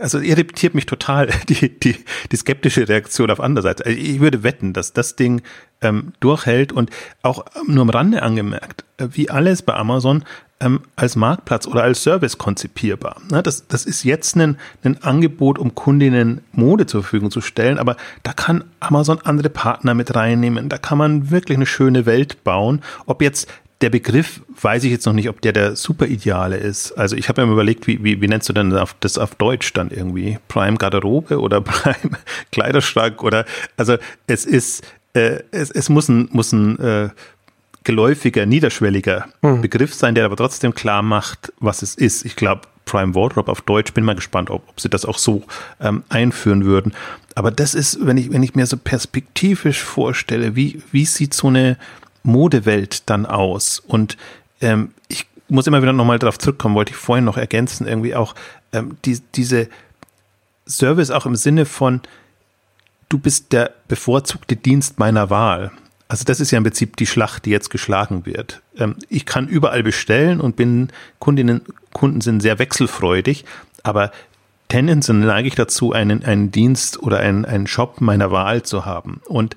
[0.03, 1.97] also irritiert mich total die, die,
[2.31, 3.81] die skeptische Reaktion auf andererseits.
[3.81, 5.41] Also ich würde wetten, dass das Ding
[5.81, 6.91] ähm, durchhält und
[7.23, 10.25] auch nur am Rande angemerkt, äh, wie alles bei Amazon
[10.61, 13.21] ähm, als Marktplatz oder als Service konzipierbar.
[13.31, 17.79] Ne, das, das ist jetzt ein, ein Angebot, um Kundinnen Mode zur Verfügung zu stellen,
[17.79, 20.69] aber da kann Amazon andere Partner mit reinnehmen.
[20.69, 22.83] Da kann man wirklich eine schöne Welt bauen.
[23.07, 23.49] Ob jetzt
[23.83, 26.93] der Begriff weiß ich jetzt noch nicht, ob der der Superideale ist.
[26.93, 29.91] Also ich habe mir überlegt, wie, wie, wie nennst du denn das auf Deutsch dann
[29.91, 30.39] irgendwie?
[30.49, 32.17] Prime Garderobe oder Prime
[32.53, 33.45] Kleiderschrank oder
[33.77, 37.09] also es ist äh, es, es muss ein, muss ein äh,
[37.87, 39.63] geläufiger, niederschwelliger mhm.
[39.63, 42.25] Begriff sein, der aber trotzdem klar macht, was es ist.
[42.25, 45.45] Ich glaube, Prime Wardrobe auf Deutsch, bin mal gespannt, ob, ob sie das auch so
[45.81, 46.95] ähm, einführen würden.
[47.37, 51.47] Aber das ist, wenn ich, wenn ich mir so perspektivisch vorstelle, wie, wie sieht so
[51.47, 51.79] eine
[52.25, 53.79] Modewelt dann aus?
[53.79, 54.17] Und
[54.61, 58.35] ähm, ich muss immer wieder nochmal darauf zurückkommen, wollte ich vorhin noch ergänzen, irgendwie auch
[58.73, 59.69] ähm, die, diese
[60.69, 62.01] Service auch im Sinne von,
[63.09, 65.71] du bist der bevorzugte Dienst meiner Wahl.
[66.09, 68.63] Also das ist ja im Prinzip die Schlacht, die jetzt geschlagen wird.
[68.77, 70.89] Ähm, ich kann überall bestellen und bin
[71.19, 73.45] Kundinnen, Kunden sind sehr wechselfreudig,
[73.83, 74.13] aber
[74.69, 79.21] tendenziell neige ich dazu, einen, einen Dienst oder einen, einen Shop meiner Wahl zu haben.
[79.27, 79.57] Und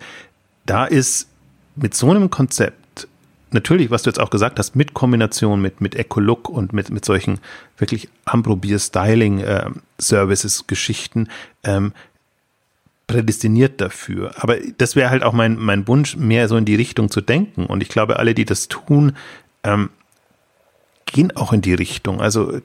[0.65, 1.27] da ist
[1.75, 3.07] mit so einem Konzept,
[3.51, 7.05] natürlich, was du jetzt auch gesagt hast, mit Kombination mit, mit Eco-Look und mit, mit
[7.05, 7.39] solchen
[7.77, 11.29] wirklich Amprobier-Styling-Services, äh, Geschichten,
[11.63, 11.93] ähm,
[13.09, 14.31] prädestiniert dafür.
[14.37, 17.65] Aber das wäre halt auch mein, mein Wunsch, mehr so in die Richtung zu denken.
[17.65, 19.13] Und ich glaube, alle, die das tun,
[19.63, 19.89] ähm,
[21.07, 22.21] gehen auch in die Richtung.
[22.21, 22.61] Also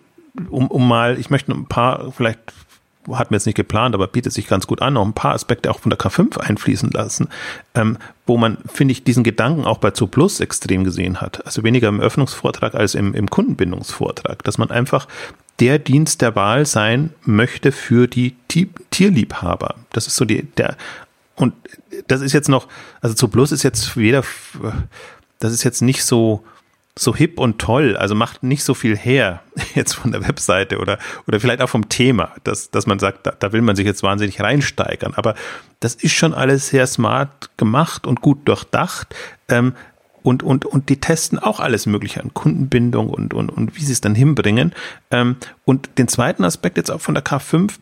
[0.50, 2.40] um, um mal, ich möchte ein paar, vielleicht
[3.10, 5.70] hat mir jetzt nicht geplant, aber bietet sich ganz gut an, noch ein paar Aspekte
[5.70, 7.28] auch von der K5 einfließen lassen,
[7.74, 11.44] ähm, wo man, finde ich, diesen Gedanken auch bei Zu Plus extrem gesehen hat.
[11.46, 15.08] Also weniger im Öffnungsvortrag als im, im Kundenbindungsvortrag, dass man einfach
[15.60, 18.36] der Dienst der Wahl sein möchte für die
[18.90, 19.76] Tierliebhaber.
[19.92, 20.76] Das ist so die, der,
[21.36, 21.54] und
[22.06, 22.68] das ist jetzt noch,
[23.00, 24.24] also Zu Plus ist jetzt weder,
[25.38, 26.44] das ist jetzt nicht so,
[26.96, 29.42] so hip und toll, also macht nicht so viel her
[29.74, 33.32] jetzt von der Webseite oder, oder vielleicht auch vom Thema, dass, dass man sagt, da,
[33.32, 35.14] da will man sich jetzt wahnsinnig reinsteigern.
[35.14, 35.34] Aber
[35.80, 39.14] das ist schon alles sehr smart gemacht und gut durchdacht.
[39.48, 39.74] Ähm,
[40.24, 43.92] und, und, und die testen auch alles Mögliche an Kundenbindung und, und, und wie sie
[43.92, 44.72] es dann hinbringen.
[45.10, 47.74] Ähm, und den zweiten Aspekt jetzt auch von der K5,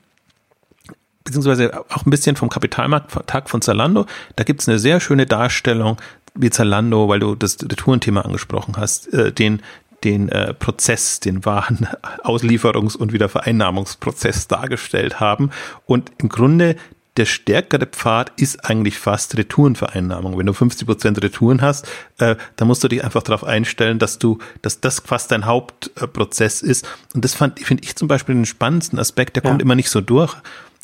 [1.23, 5.99] beziehungsweise auch ein bisschen vom Kapitalmarkttag von Zalando, da gibt es eine sehr schöne Darstellung
[6.35, 9.63] wie Zalando, weil du das Retourenthema angesprochen hast, äh, den,
[10.03, 11.87] den äh, Prozess, den wahren
[12.25, 15.51] Auslieferungs- und Wiedervereinnahmungsprozess dargestellt haben.
[15.87, 16.75] Und im Grunde
[17.17, 20.39] der stärkere Pfad ist eigentlich fast Retourenvereinnahmung.
[20.39, 21.87] Wenn du 50 Prozent Retouren hast,
[22.19, 26.63] äh, dann musst du dich einfach darauf einstellen, dass du, dass das fast dein Hauptprozess
[26.63, 26.89] ist.
[27.15, 29.51] Und das fand, finde ich zum Beispiel den spannendsten Aspekt, der ja.
[29.51, 30.35] kommt immer nicht so durch.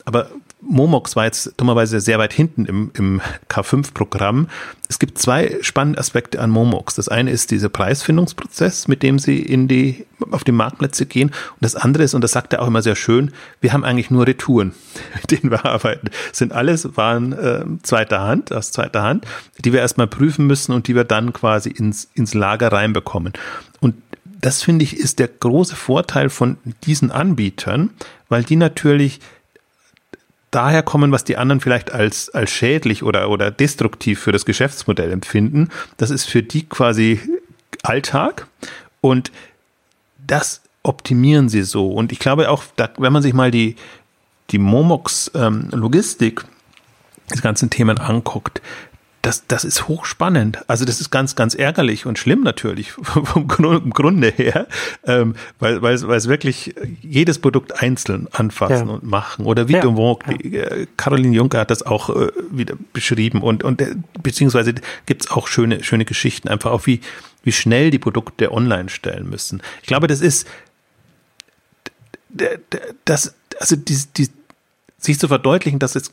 [0.05, 4.49] Aber Momox war jetzt dummerweise sehr weit hinten im, im K5-Programm.
[4.88, 6.97] Es gibt zwei spannende Aspekte an Momox.
[6.97, 11.29] Das eine ist dieser Preisfindungsprozess, mit dem sie in die, auf die Marktplätze gehen.
[11.29, 14.11] Und das andere ist, und das sagt er auch immer sehr schön, wir haben eigentlich
[14.11, 14.75] nur Retouren,
[15.14, 16.11] mit denen wir arbeiten.
[16.31, 19.27] Das sind alles Waren äh, zweiter Hand, aus zweiter Hand,
[19.64, 23.33] die wir erstmal prüfen müssen und die wir dann quasi ins, ins Lager reinbekommen.
[23.81, 23.94] Und
[24.40, 27.90] das finde ich ist der große Vorteil von diesen Anbietern,
[28.29, 29.21] weil die natürlich
[30.51, 35.11] daher kommen, was die anderen vielleicht als, als schädlich oder, oder destruktiv für das Geschäftsmodell
[35.11, 35.69] empfinden.
[35.97, 37.21] Das ist für die quasi
[37.83, 38.47] Alltag
[39.01, 39.31] und
[40.27, 41.91] das optimieren sie so.
[41.91, 43.77] Und ich glaube auch, da, wenn man sich mal die,
[44.51, 46.45] die Momox ähm, Logistik,
[47.35, 48.63] die ganzen Themen anguckt,
[49.29, 50.59] das, das ist hochspannend.
[50.69, 54.67] Also das ist ganz, ganz ärgerlich und schlimm natürlich vom Grunde her,
[55.05, 58.95] ähm, weil, weil, weil es wirklich jedes Produkt einzeln anfassen ja.
[58.95, 59.45] und machen.
[59.45, 59.85] Oder wie ja.
[59.85, 60.62] Wonk, ja.
[60.62, 64.73] Äh, Caroline Juncker hat das auch äh, wieder beschrieben und, und äh, beziehungsweise
[65.05, 67.03] gibt es auch schöne, schöne Geschichten, einfach auch wie,
[67.43, 69.62] wie schnell die Produkte online stellen müssen.
[69.83, 70.49] Ich glaube, das ist
[73.05, 74.31] das, also die, die,
[74.97, 76.12] sich zu verdeutlichen, dass es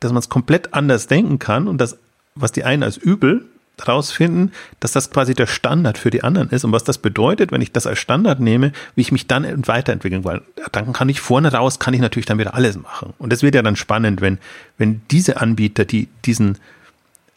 [0.00, 1.98] dass man es komplett anders denken kann und dass
[2.34, 3.44] was die einen als übel
[3.86, 7.60] rausfinden, dass das quasi der Standard für die anderen ist und was das bedeutet, wenn
[7.60, 11.52] ich das als Standard nehme, wie ich mich dann weiterentwickeln, weil dann kann ich vorne
[11.52, 13.14] raus, kann ich natürlich dann wieder alles machen.
[13.18, 14.38] Und das wird ja dann spannend, wenn,
[14.78, 16.58] wenn diese Anbieter, die diesen,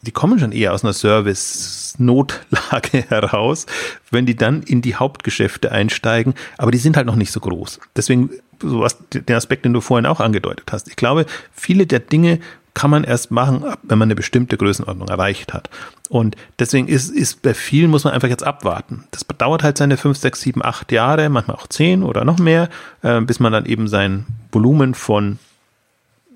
[0.01, 3.67] die kommen schon eher aus einer Service-Notlage heraus,
[4.09, 7.79] wenn die dann in die Hauptgeschäfte einsteigen, aber die sind halt noch nicht so groß.
[7.95, 10.87] Deswegen, so was, den Aspekt, den du vorhin auch angedeutet hast.
[10.87, 12.39] Ich glaube, viele der Dinge,
[12.73, 15.69] kann man erst machen, wenn man eine bestimmte Größenordnung erreicht hat.
[16.09, 19.05] Und deswegen ist, ist bei vielen muss man einfach jetzt abwarten.
[19.11, 22.69] Das dauert halt seine fünf, sechs, sieben, acht Jahre, manchmal auch zehn oder noch mehr,
[23.01, 25.39] äh, bis man dann eben sein Volumen von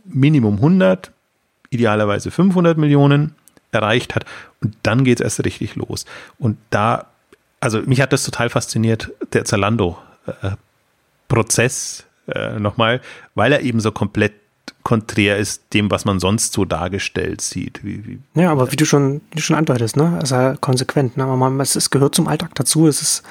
[0.06, 1.12] Minimum 100,
[1.70, 3.36] idealerweise 500 Millionen
[3.72, 4.26] erreicht hat.
[4.62, 6.06] Und dann geht es erst richtig los.
[6.40, 7.08] Und da,
[7.60, 13.02] also mich hat das total fasziniert, der Zalando-Prozess äh, nochmal,
[13.36, 14.34] weil er eben so komplett
[14.86, 17.84] konträr ist dem, was man sonst so dargestellt sieht.
[17.84, 21.18] Wie, wie ja, aber wie du schon, wie du schon andeutest, ne, ist ja konsequent.
[21.18, 21.26] Ne?
[21.26, 22.88] Man, es, es gehört zum Alltag dazu.
[22.88, 23.24] Es ist,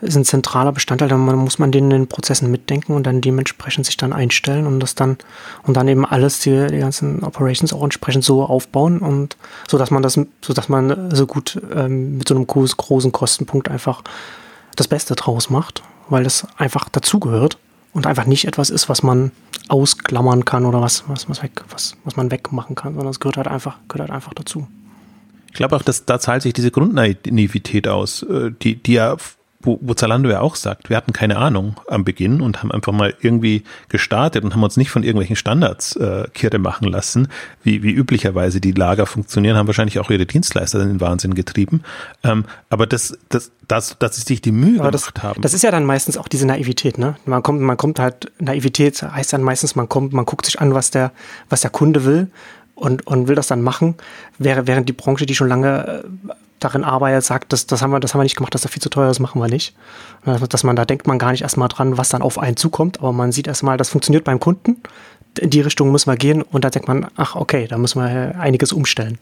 [0.00, 1.08] ist ein zentraler Bestandteil.
[1.08, 4.80] Da muss man den in den Prozessen mitdenken und dann dementsprechend sich dann einstellen und
[4.80, 5.16] das dann
[5.62, 9.36] und dann eben alles die, die ganzen Operations auch entsprechend so aufbauen und
[9.68, 13.68] so dass man das, so dass man so gut ähm, mit so einem großen Kostenpunkt
[13.68, 14.02] einfach
[14.74, 17.58] das Beste draus macht, weil das einfach dazugehört
[17.94, 19.30] und einfach nicht etwas ist, was man
[19.68, 23.38] ausklammern kann oder was, was, was, weg, was, was man wegmachen kann, sondern es gehört
[23.38, 24.66] halt einfach, gehört halt einfach dazu.
[25.46, 29.16] Ich glaube auch, dass da zahlt sich diese Grundnaivität aus, äh, die, die ja
[29.64, 32.92] wo, wo Zalando ja auch sagt, wir hatten keine Ahnung am Beginn und haben einfach
[32.92, 37.28] mal irgendwie gestartet und haben uns nicht von irgendwelchen Standards äh, Kirre machen lassen,
[37.62, 41.82] wie, wie üblicherweise die Lager funktionieren, haben wahrscheinlich auch ihre Dienstleister in den Wahnsinn getrieben.
[42.22, 45.42] Ähm, aber das, das, das, dass sie sich die Mühe aber gemacht das, haben.
[45.42, 47.16] Das ist ja dann meistens auch diese Naivität, ne?
[47.24, 50.74] Man kommt, man kommt halt, Naivität heißt dann meistens, man kommt, man guckt sich an,
[50.74, 51.12] was der,
[51.48, 52.28] was der Kunde will
[52.74, 53.94] und, und will das dann machen,
[54.38, 58.00] während, während die Branche, die schon lange äh, darin arbeitet, sagt, das, das, haben wir,
[58.00, 59.74] das haben wir nicht gemacht, das ist viel zu teuer, das machen wir nicht.
[60.24, 63.12] Dass man da denkt man gar nicht erstmal dran, was dann auf einen zukommt, aber
[63.12, 64.76] man sieht erstmal, das funktioniert beim Kunden,
[65.38, 68.38] in die Richtung müssen wir gehen und da denkt man, ach okay, da müssen wir
[68.38, 69.18] einiges umstellen.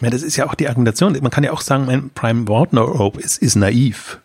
[0.00, 1.16] Ja, das ist ja auch die Argumentation.
[1.20, 4.20] Man kann ja auch sagen, mein Prime Warner Rope ist, ist naiv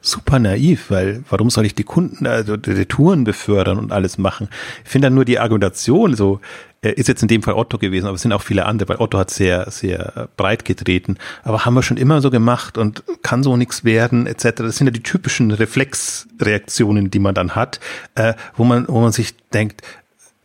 [0.00, 4.48] super naiv, weil warum soll ich die Kunden, also die Touren befördern und alles machen?
[4.84, 6.40] Ich finde dann nur die Argumentation so,
[6.82, 8.98] äh, ist jetzt in dem Fall Otto gewesen, aber es sind auch viele andere, weil
[8.98, 11.16] Otto hat sehr, sehr breit getreten.
[11.42, 14.52] Aber haben wir schon immer so gemacht und kann so nichts werden, etc.
[14.58, 17.80] Das sind ja die typischen Reflexreaktionen, die man dann hat,
[18.14, 19.82] äh, wo man, wo man sich denkt,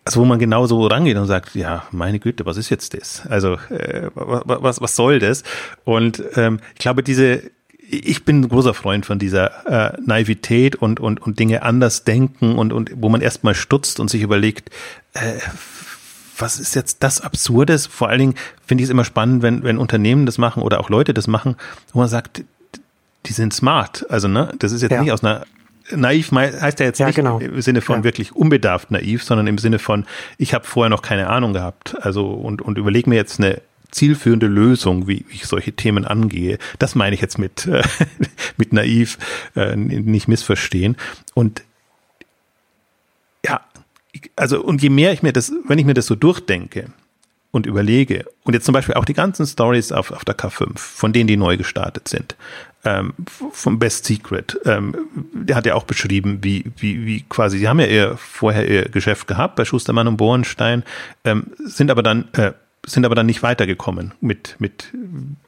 [0.05, 3.25] also wo man genau so rangeht und sagt, ja, meine Güte, was ist jetzt das?
[3.27, 5.43] Also äh, was, was soll das?
[5.85, 7.43] Und ähm, ich glaube, diese
[7.93, 12.55] ich bin ein großer Freund von dieser äh, Naivität und, und, und Dinge anders denken
[12.55, 14.69] und, und wo man erstmal stutzt und sich überlegt,
[15.13, 15.39] äh,
[16.37, 17.85] was ist jetzt das Absurdes?
[17.85, 20.89] Vor allen Dingen finde ich es immer spannend, wenn, wenn Unternehmen das machen oder auch
[20.89, 21.55] Leute das machen,
[21.91, 22.43] wo man sagt,
[23.25, 24.05] die sind smart.
[24.09, 25.01] Also, ne, das ist jetzt ja.
[25.01, 25.45] nicht aus einer
[25.91, 27.39] naiv heißt ja jetzt ja, nicht genau.
[27.39, 28.03] im Sinne von ja.
[28.03, 30.05] wirklich unbedarft naiv, sondern im Sinne von,
[30.37, 31.95] ich habe vorher noch keine Ahnung gehabt.
[32.01, 33.61] Also und, und überlege mir jetzt eine
[33.93, 36.57] zielführende Lösung, wie ich solche Themen angehe.
[36.79, 37.83] Das meine ich jetzt mit, äh,
[38.57, 39.17] mit naiv,
[39.55, 40.97] äh, nicht missverstehen.
[41.33, 41.63] Und
[43.45, 43.61] ja,
[44.35, 46.87] also und je mehr ich mir das, wenn ich mir das so durchdenke
[47.51, 51.13] und überlege, und jetzt zum Beispiel auch die ganzen Stories auf, auf der K5, von
[51.13, 52.35] denen die neu gestartet sind,
[52.85, 53.13] ähm,
[53.51, 54.95] vom Best Secret, ähm,
[55.33, 58.89] der hat ja auch beschrieben, wie, wie, wie quasi, sie haben ja ihr, vorher ihr
[58.89, 60.83] Geschäft gehabt bei Schustermann und Bohrenstein,
[61.23, 62.53] ähm, sind aber dann äh,
[62.85, 64.93] sind aber dann nicht weitergekommen mit, mit,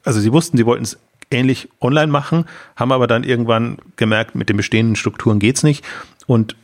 [0.04, 0.98] also sie wussten, sie wollten es
[1.32, 2.46] ähnlich online machen,
[2.76, 5.84] haben aber dann irgendwann gemerkt, mit den bestehenden Strukturen geht's nicht
[6.28, 6.56] und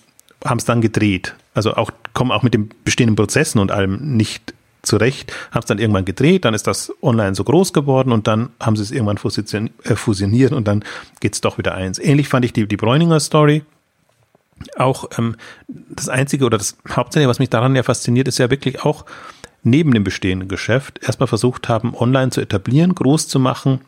[0.46, 1.36] haben es dann gedreht.
[1.54, 5.78] Also auch, kommen auch mit den bestehenden Prozessen und allem nicht zurecht, haben es dann
[5.78, 9.18] irgendwann gedreht, dann ist das online so groß geworden und dann haben sie es irgendwann
[9.18, 10.84] äh, fusioniert und dann
[11.20, 12.00] geht's doch wieder eins.
[12.00, 13.64] Ähnlich fand ich die, die Bräuninger Story.
[14.78, 15.36] Auch ähm,
[15.68, 19.06] das Einzige oder das Hauptsächliche, was mich daran ja fasziniert, ist ja wirklich auch,
[19.64, 23.82] neben dem bestehenden Geschäft erstmal versucht haben, online zu etablieren, groß zu machen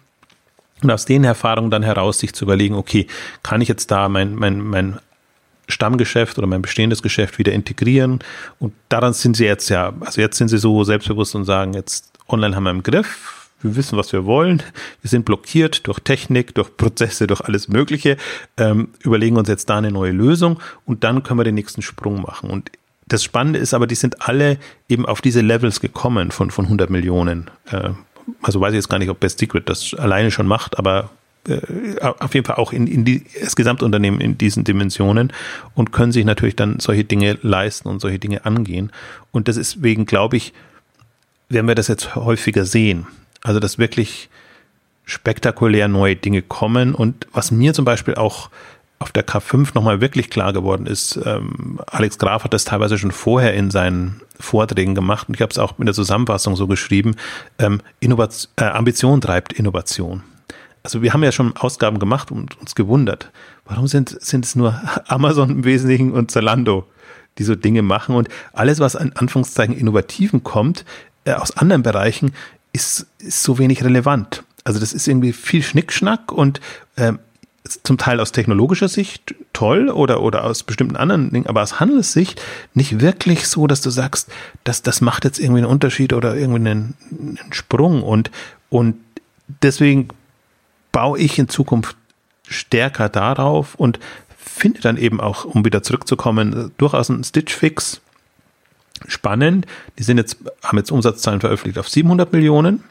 [0.82, 3.08] und aus den Erfahrungen dann heraus sich zu überlegen, okay,
[3.42, 5.00] kann ich jetzt da mein, mein, mein
[5.68, 8.20] Stammgeschäft oder mein bestehendes Geschäft wieder integrieren?
[8.60, 12.12] Und daran sind sie jetzt ja, also jetzt sind sie so selbstbewusst und sagen, jetzt
[12.28, 14.62] online haben wir im Griff, wir wissen, was wir wollen,
[15.02, 18.18] wir sind blockiert durch Technik, durch Prozesse, durch alles Mögliche,
[18.58, 22.22] ähm, überlegen uns jetzt da eine neue Lösung und dann können wir den nächsten Sprung
[22.22, 22.50] machen.
[22.50, 22.72] Und
[23.14, 24.58] das Spannende ist aber, die sind alle
[24.90, 27.52] eben auf diese Levels gekommen von, von 100 Millionen.
[27.70, 27.92] Äh,
[28.42, 31.12] also weiß ich jetzt gar nicht, ob Best Secret das alleine schon macht, aber
[31.48, 31.60] äh,
[32.02, 35.32] auf jeden Fall auch in, in die, das Gesamtunternehmen in diesen Dimensionen
[35.76, 38.92] und können sich natürlich dann solche Dinge leisten und solche Dinge angehen.
[39.32, 40.52] Und deswegen glaube ich,
[41.50, 43.06] werden wir das jetzt häufiger sehen.
[43.44, 44.30] Also, dass wirklich
[45.06, 48.50] spektakulär neue Dinge kommen und was mir zum Beispiel auch
[49.00, 53.12] auf der K5 nochmal wirklich klar geworden ist, ähm, Alex Graf hat das teilweise schon
[53.12, 57.16] vorher in seinen Vorträgen gemacht und ich habe es auch in der Zusammenfassung so geschrieben,
[57.60, 60.24] ähm, Innovation, äh, Ambition treibt Innovation.
[60.84, 63.32] Also wir haben ja schon Ausgaben gemacht und uns gewundert,
[63.66, 66.86] warum sind, sind es nur Amazon im Wesentlichen und Zalando,
[67.38, 70.86] die so Dinge machen und alles, was an Anführungszeichen Innovativen kommt,
[71.26, 72.34] äh, aus anderen Bereichen,
[72.74, 74.44] ist, ist so wenig relevant.
[74.64, 76.62] Also das ist irgendwie viel Schnickschnack und
[76.98, 77.20] ähm,
[77.84, 82.42] zum Teil aus technologischer Sicht toll oder, oder aus bestimmten anderen Dingen, aber aus Handelssicht
[82.74, 84.30] nicht wirklich so, dass du sagst,
[84.64, 88.04] dass das macht jetzt irgendwie einen Unterschied oder irgendwie einen, einen Sprung.
[88.04, 88.32] Und,
[88.70, 88.96] und
[89.62, 90.10] deswegen
[90.92, 91.96] baue ich in Zukunft
[92.48, 94.00] stärker darauf und
[94.38, 98.02] finde dann eben auch, um wieder zurückzukommen, durchaus einen Stitch Fix
[99.08, 99.66] spannend.
[99.98, 102.84] Die sind jetzt, haben jetzt Umsatzzahlen veröffentlicht auf 700 Millionen,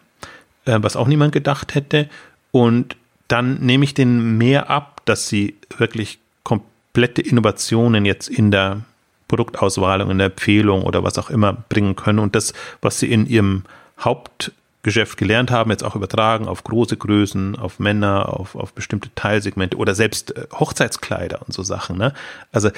[0.65, 2.09] äh, was auch niemand gedacht hätte.
[2.51, 2.97] Und
[3.33, 8.83] dann nehme ich denen mehr ab, dass sie wirklich komplette Innovationen jetzt in der
[9.27, 12.53] Produktauswahl und in der Empfehlung oder was auch immer bringen können und das,
[12.83, 13.63] was sie in ihrem
[13.99, 19.79] Hauptgeschäft gelernt haben, jetzt auch übertragen auf große Größen, auf Männer, auf, auf bestimmte Teilsegmente
[19.79, 21.97] oder selbst äh, Hochzeitskleider und so Sachen.
[21.97, 22.13] Ne?
[22.53, 22.71] Also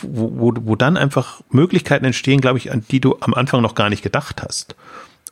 [0.00, 3.74] wo, wo, wo dann einfach Möglichkeiten entstehen, glaube ich, an die du am Anfang noch
[3.74, 4.76] gar nicht gedacht hast.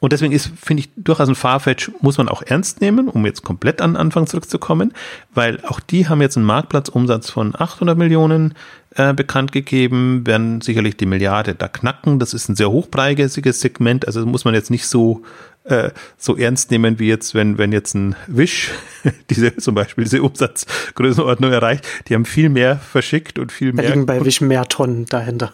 [0.00, 3.42] Und deswegen ist, finde ich, durchaus ein Farfetch muss man auch ernst nehmen, um jetzt
[3.42, 4.94] komplett an den Anfang zurückzukommen,
[5.34, 8.54] weil auch die haben jetzt einen Marktplatzumsatz von 800 Millionen
[8.96, 12.18] äh, bekannt gegeben, werden sicherlich die Milliarde da knacken.
[12.18, 15.22] Das ist ein sehr hochpreisiges Segment, also muss man jetzt nicht so
[15.64, 18.70] äh, so ernst nehmen wie jetzt, wenn, wenn jetzt ein Wish
[19.30, 21.86] diese, zum Beispiel diese Umsatzgrößenordnung erreicht.
[22.08, 23.84] Die haben viel mehr verschickt und viel mehr.
[23.84, 25.52] Da liegen bei Wish mehr Tonnen dahinter,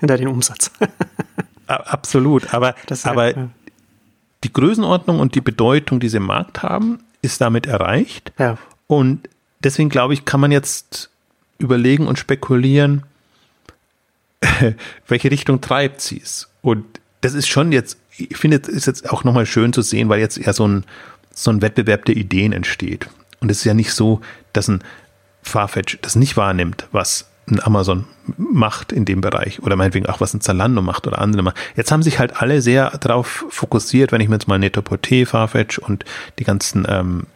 [0.00, 0.70] hinter den Umsatz.
[1.66, 3.48] Absolut, aber, das, aber ja.
[4.44, 8.32] Die Größenordnung und die Bedeutung, die sie im Markt haben, ist damit erreicht.
[8.38, 8.58] Ja.
[8.86, 9.28] Und
[9.60, 11.10] deswegen glaube ich, kann man jetzt
[11.58, 13.04] überlegen und spekulieren,
[15.06, 16.48] welche Richtung treibt sie es.
[16.62, 16.84] Und
[17.20, 20.20] das ist schon jetzt ich finde, es ist jetzt auch nochmal schön zu sehen, weil
[20.20, 20.84] jetzt eher so ein,
[21.32, 23.08] so ein Wettbewerb der Ideen entsteht.
[23.40, 24.20] Und es ist ja nicht so,
[24.52, 24.82] dass ein
[25.42, 28.04] Farfetch das nicht wahrnimmt, was ein Amazon
[28.36, 31.56] macht in dem Bereich oder meinetwegen auch was ein Zalando macht oder andere macht.
[31.76, 35.78] Jetzt haben sich halt alle sehr darauf fokussiert, wenn ich mir jetzt mal Net-a-Porter, Farfetch
[35.78, 36.04] und
[36.38, 37.26] die ganzen ähm,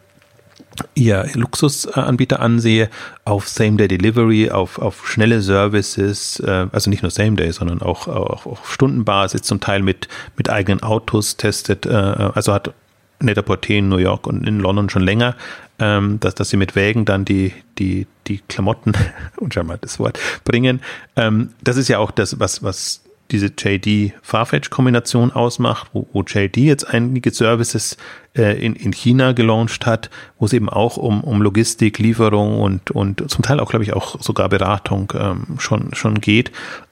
[0.95, 2.89] ihr Luxusanbieter ansehe,
[3.25, 8.71] auf Same-Day-Delivery, auf, auf schnelle Services, äh, also nicht nur Same-Day, sondern auch, auch auf
[8.71, 12.73] Stundenbasis, zum Teil mit, mit eigenen Autos testet, äh, also hat
[13.19, 15.35] Net-a-Porter in New York und in London schon länger,
[15.79, 18.93] ähm, dass, dass sie mit Wägen dann die, die, die Klamotten,
[19.37, 20.81] unscheinbares Wort, bringen.
[21.15, 23.01] Ähm, das ist ja auch das, was, was
[23.31, 27.97] diese JD-Farfetch-Kombination ausmacht, wo, wo JD jetzt einige Services
[28.35, 30.09] äh, in, in China gelauncht hat,
[30.39, 33.93] wo es eben auch um, um Logistik, Lieferung und, und zum Teil auch, glaube ich,
[33.93, 36.51] auch sogar Beratung ähm, schon, schon geht.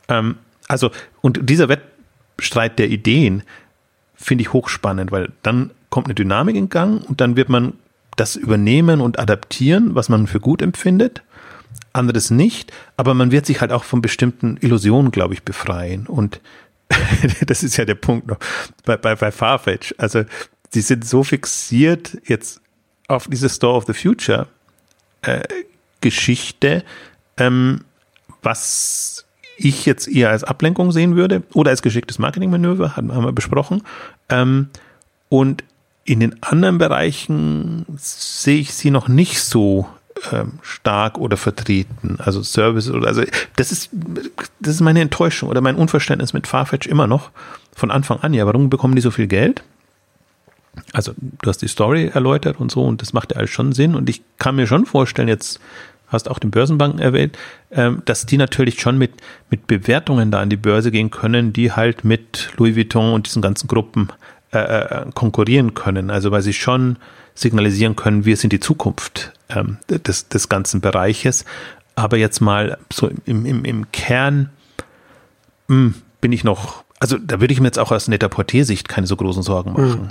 [0.09, 0.35] Ähm,
[0.67, 3.43] also, und dieser Wettstreit der Ideen
[4.15, 7.71] finde ich hochspannend, weil dann kommt eine Dynamik in Gang und dann wird man
[8.17, 11.23] das übernehmen und adaptieren, was man für gut empfindet
[11.93, 16.05] anderes nicht, aber man wird sich halt auch von bestimmten Illusionen, glaube ich, befreien.
[16.05, 16.41] Und
[17.47, 18.37] das ist ja der Punkt noch
[18.83, 19.95] bei, bei, bei Farfetch.
[19.97, 20.25] Also,
[20.71, 22.59] sie sind so fixiert jetzt
[23.07, 24.47] auf diese Store of the Future
[25.21, 25.43] äh,
[26.01, 26.83] Geschichte,
[27.37, 27.85] ähm,
[28.43, 29.25] was
[29.55, 33.83] ich jetzt eher als Ablenkung sehen würde oder als geschicktes Marketingmanöver, haben wir besprochen.
[34.27, 34.67] Ähm,
[35.29, 35.63] und
[36.05, 39.89] in den anderen Bereichen sehe ich sie noch nicht so
[40.31, 42.17] ähm, stark oder vertreten.
[42.19, 43.23] Also Service oder also
[43.55, 43.89] das ist
[44.59, 47.31] das ist meine Enttäuschung oder mein Unverständnis mit Farfetch immer noch
[47.75, 48.33] von Anfang an.
[48.33, 49.63] Ja, warum bekommen die so viel Geld?
[50.93, 53.95] Also du hast die Story erläutert und so und das macht ja alles schon Sinn
[53.95, 55.59] und ich kann mir schon vorstellen jetzt
[56.07, 57.37] hast auch den Börsenbanken erwähnt,
[57.71, 59.13] ähm, dass die natürlich schon mit,
[59.49, 63.41] mit Bewertungen da an die Börse gehen können, die halt mit Louis Vuitton und diesen
[63.41, 64.09] ganzen Gruppen
[64.59, 66.09] äh, äh konkurrieren können.
[66.09, 66.97] Also weil sie schon
[67.33, 71.45] signalisieren können, wir sind die Zukunft ähm, des, des ganzen Bereiches.
[71.95, 74.49] Aber jetzt mal so im, im, im Kern
[75.67, 78.87] mh, hm, bin ich noch, also da würde ich mir jetzt auch aus netter Portiersicht
[78.87, 79.83] keine so großen Sorgen hm.
[79.83, 80.01] machen.
[80.01, 80.09] Mhm.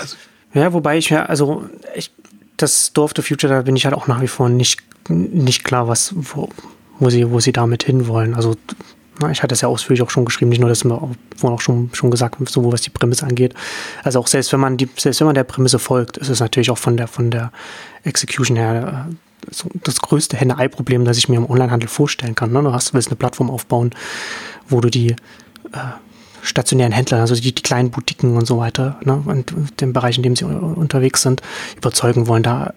[0.00, 0.16] Also,
[0.54, 2.10] ja, wobei ich ja, also ich,
[2.56, 5.64] das Store of the Future, da bin ich halt auch nach wie vor nicht, nicht
[5.64, 6.48] klar, was, wo,
[6.98, 8.34] wo sie, wo sie damit hinwollen.
[8.34, 8.56] Also
[9.30, 11.90] ich hatte es ja ausführlich auch schon geschrieben, nicht nur das wir vorhin auch schon,
[11.92, 13.54] schon gesagt, sowohl was die Prämisse angeht.
[14.02, 16.70] Also auch selbst wenn man die, selbst wenn man der Prämisse folgt, ist es natürlich
[16.70, 17.52] auch von der, von der
[18.04, 19.14] Execution her äh,
[19.82, 22.52] das größte Henne-Ei-Problem, das ich mir im Onlinehandel vorstellen kann.
[22.52, 22.62] Ne?
[22.62, 23.90] Du hast, willst eine Plattform aufbauen,
[24.68, 25.16] wo du die äh,
[26.42, 29.22] stationären Händler, also die, die kleinen Boutiquen und so weiter, ne?
[29.24, 31.42] und den Bereich, in dem sie unterwegs sind,
[31.76, 32.74] überzeugen wollen, da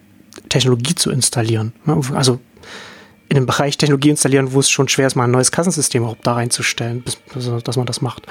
[0.50, 1.74] Technologie zu installieren.
[1.86, 2.00] Ne?
[2.14, 2.40] Also
[3.30, 6.26] in einem Bereich Technologie installieren, wo es schon schwer ist, mal ein neues Kassensystem überhaupt
[6.26, 7.18] da reinzustellen, bis,
[7.64, 8.26] dass man das macht.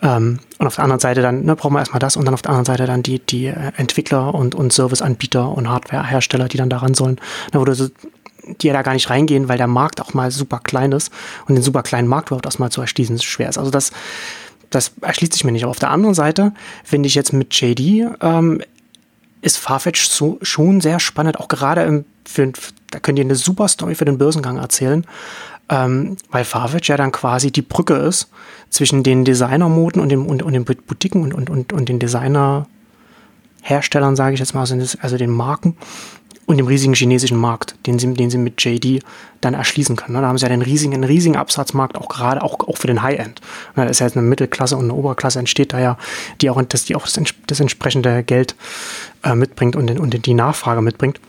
[0.00, 2.42] Ähm, und auf der anderen Seite dann, ne, brauchen wir erstmal das und dann auf
[2.42, 6.70] der anderen Seite dann die, die äh, Entwickler und, und Serviceanbieter und Hardwarehersteller, die dann
[6.70, 7.16] daran sollen,
[7.52, 7.88] ne, wo du so,
[8.60, 11.12] die ja da gar nicht reingehen, weil der Markt auch mal super klein ist
[11.48, 13.58] und den super kleinen Markt überhaupt erstmal zu erschließen schwer ist.
[13.58, 13.90] Also das,
[14.70, 15.64] das erschließt sich mir nicht.
[15.64, 16.52] Aber auf der anderen Seite
[16.84, 18.62] finde ich jetzt mit JD ähm,
[19.40, 22.52] ist Farfetch so, schon sehr spannend, auch gerade im, für,
[22.90, 25.06] da könnt ihr eine super Story für den Börsengang erzählen,
[25.68, 28.30] ähm, weil Farfetch ja dann quasi die Brücke ist
[28.70, 34.34] zwischen den Designermoden und, und, und den Boutiquen und, und, und, und den Designerherstellern, sage
[34.34, 35.76] ich jetzt mal, also, also den Marken
[36.48, 39.04] und dem riesigen chinesischen Markt, den sie, den sie mit JD
[39.42, 40.14] dann erschließen können.
[40.14, 43.02] Da haben sie ja den riesigen, einen riesigen Absatzmarkt, auch gerade auch, auch für den
[43.02, 43.42] High-End.
[43.76, 45.98] Da ist ja jetzt eine Mittelklasse und eine Oberklasse entsteht da ja,
[46.40, 48.56] die auch, dass die auch das, das entsprechende Geld
[49.24, 51.20] äh, mitbringt und, den, und die Nachfrage mitbringt.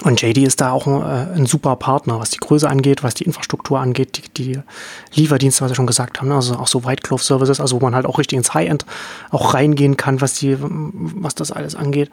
[0.00, 3.14] Und JD ist da auch ein, äh, ein, super Partner, was die Größe angeht, was
[3.14, 4.58] die Infrastruktur angeht, die, die
[5.14, 6.34] Lieferdienste, was wir schon gesagt haben, ne?
[6.34, 8.86] also auch so White Glove Services, also wo man halt auch richtig ins High-End
[9.30, 12.10] auch reingehen kann, was die, was das alles angeht.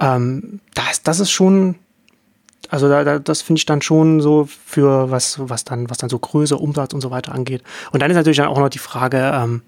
[0.00, 1.76] Ähm, das, das ist schon,
[2.68, 6.10] also da, da, das finde ich dann schon so für was, was dann, was dann
[6.10, 7.62] so Größe, Umsatz und so weiter angeht.
[7.92, 9.62] Und dann ist natürlich dann auch noch die Frage, ähm,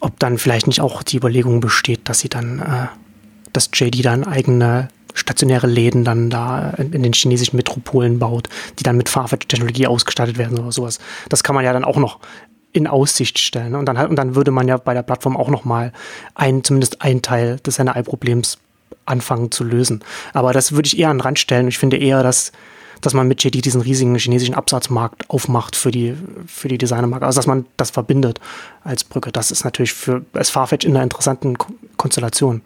[0.00, 2.86] ob dann vielleicht nicht auch die Überlegung besteht, dass sie dann, äh,
[3.52, 8.48] dass JD dann eigene stationäre Läden dann da in den chinesischen Metropolen baut,
[8.78, 10.98] die dann mit Farfetch-Technologie ausgestattet werden oder sowas.
[11.28, 12.20] Das kann man ja dann auch noch
[12.72, 13.74] in Aussicht stellen.
[13.74, 15.92] Und dann, und dann würde man ja bei der Plattform auch noch mal
[16.34, 18.58] ein, zumindest ein Teil des NRI-Problems
[19.06, 20.04] anfangen zu lösen.
[20.32, 21.68] Aber das würde ich eher an den Rand stellen.
[21.68, 22.52] Ich finde eher, dass,
[23.00, 26.14] dass man mit JD diesen riesigen chinesischen Absatzmarkt aufmacht für die,
[26.46, 27.26] für die Designermarke.
[27.26, 28.40] Also, dass man das verbindet
[28.84, 29.32] als Brücke.
[29.32, 31.56] Das ist natürlich für als Farfetch in einer interessanten
[31.96, 32.62] Konstellation.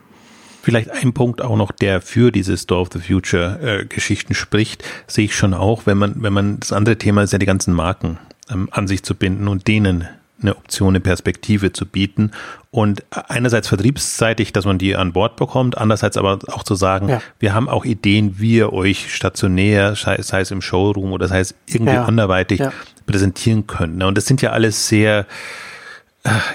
[0.64, 4.82] Vielleicht ein Punkt auch noch, der für diese Store of the Future äh, Geschichten spricht,
[5.06, 7.74] sehe ich schon auch, wenn man, wenn man, das andere Thema ist ja die ganzen
[7.74, 8.18] Marken
[8.50, 10.08] ähm, an sich zu binden und denen
[10.40, 12.30] eine Option, eine Perspektive zu bieten
[12.70, 17.22] und einerseits vertriebsseitig, dass man die an Bord bekommt, andererseits aber auch zu sagen, ja.
[17.38, 21.40] wir haben auch Ideen, wie ihr euch stationär, sei, sei es im Showroom oder sei
[21.40, 22.04] es irgendwie ja.
[22.04, 22.72] anderweitig ja.
[23.06, 24.02] präsentieren könnt.
[24.02, 25.26] Und das sind ja alles sehr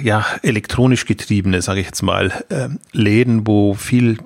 [0.01, 4.17] ja elektronisch getriebene, sage ich jetzt mal, äh, Läden, wo viel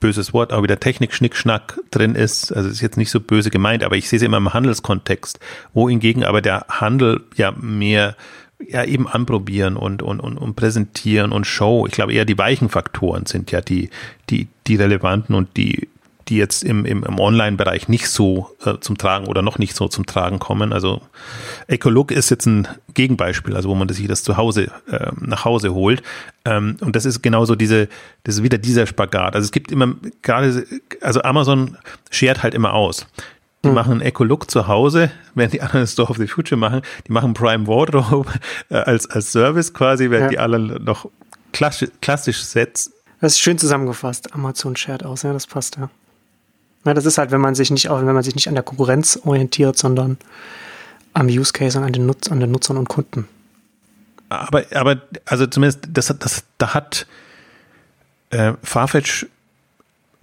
[0.00, 2.52] böses Wort, auch wieder Technik-Schnickschnack drin ist.
[2.52, 5.40] Also ist jetzt nicht so böse gemeint, aber ich sehe es immer im Handelskontext,
[5.74, 8.16] wo hingegen aber der Handel ja mehr
[8.66, 11.86] ja eben anprobieren und, und, und, und präsentieren und Show.
[11.86, 13.90] Ich glaube eher die weichen Faktoren sind ja die,
[14.30, 15.88] die, die relevanten und die
[16.28, 19.88] die jetzt im, im, im Online-Bereich nicht so äh, zum Tragen oder noch nicht so
[19.88, 20.72] zum Tragen kommen.
[20.72, 21.00] Also
[21.66, 25.74] Ecolook ist jetzt ein Gegenbeispiel, also wo man sich das zu Hause äh, nach Hause
[25.74, 26.02] holt.
[26.44, 27.88] Ähm, und das ist genauso diese,
[28.24, 29.34] das ist wieder dieser Spagat.
[29.34, 30.66] Also es gibt immer gerade,
[31.00, 31.76] also Amazon
[32.10, 33.06] schert halt immer aus.
[33.64, 33.74] Die mhm.
[33.74, 36.82] machen Ecolook zu Hause, während die anderen Store of the Future machen.
[37.06, 38.30] Die machen Prime Wardrobe
[38.70, 40.30] äh, als, als Service quasi, während ja.
[40.30, 41.08] die anderen noch
[41.52, 44.32] klassisch, klassisch Sets das ist schön zusammengefasst.
[44.34, 45.90] Amazon schert aus, ja, das passt ja.
[46.84, 49.20] Ja, das ist halt, wenn man sich nicht, wenn man sich nicht an der Konkurrenz
[49.24, 50.18] orientiert, sondern
[51.12, 53.28] am Use Case und an den, Nutz, an den Nutzern und Kunden.
[54.28, 57.06] Aber, aber, also zumindest, das, das, da hat
[58.30, 59.26] äh, Farfetch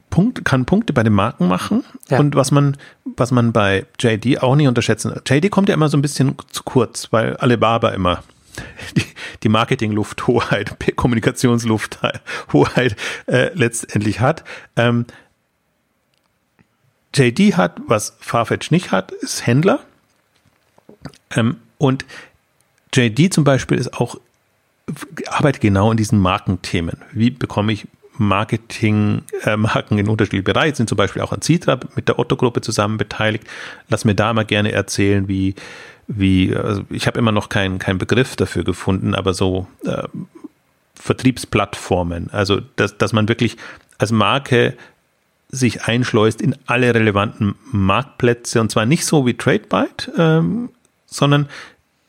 [0.10, 1.84] Punkt, kann Punkte bei den Marken machen.
[2.10, 2.20] Ja.
[2.20, 5.14] Und was man, was man bei JD auch nicht unterschätzen.
[5.28, 8.24] JD kommt ja immer so ein bisschen zu kurz, weil Alibaba immer
[8.96, 9.04] die,
[9.44, 12.96] die Marketing-Lufthoheit, Kommunikationslufthoheit
[13.26, 14.46] äh, letztendlich hat.
[14.78, 15.06] Ähm,
[17.16, 19.80] JD hat, was Farfetch nicht hat, ist Händler.
[21.36, 22.06] Ähm, und
[22.94, 24.18] JD zum Beispiel ist auch,
[25.28, 26.98] arbeitet genau in diesen Markenthemen.
[27.12, 27.88] Wie bekomme ich
[28.18, 32.98] Marketing-Marken äh, in unterschiedlichen Bereichen, sind zum Beispiel auch an Citra mit der Otto-Gruppe zusammen
[32.98, 33.46] beteiligt.
[33.90, 35.56] Lass mir da mal gerne erzählen, wie,
[36.08, 40.04] wie, also ich habe immer noch keinen keinen Begriff dafür gefunden, aber so äh,
[40.96, 43.58] Vertriebsplattformen, also dass, dass man wirklich
[43.98, 44.76] als Marke
[45.50, 50.70] sich einschleust in alle relevanten Marktplätze und zwar nicht so wie TradeByte, ähm,
[51.06, 51.48] sondern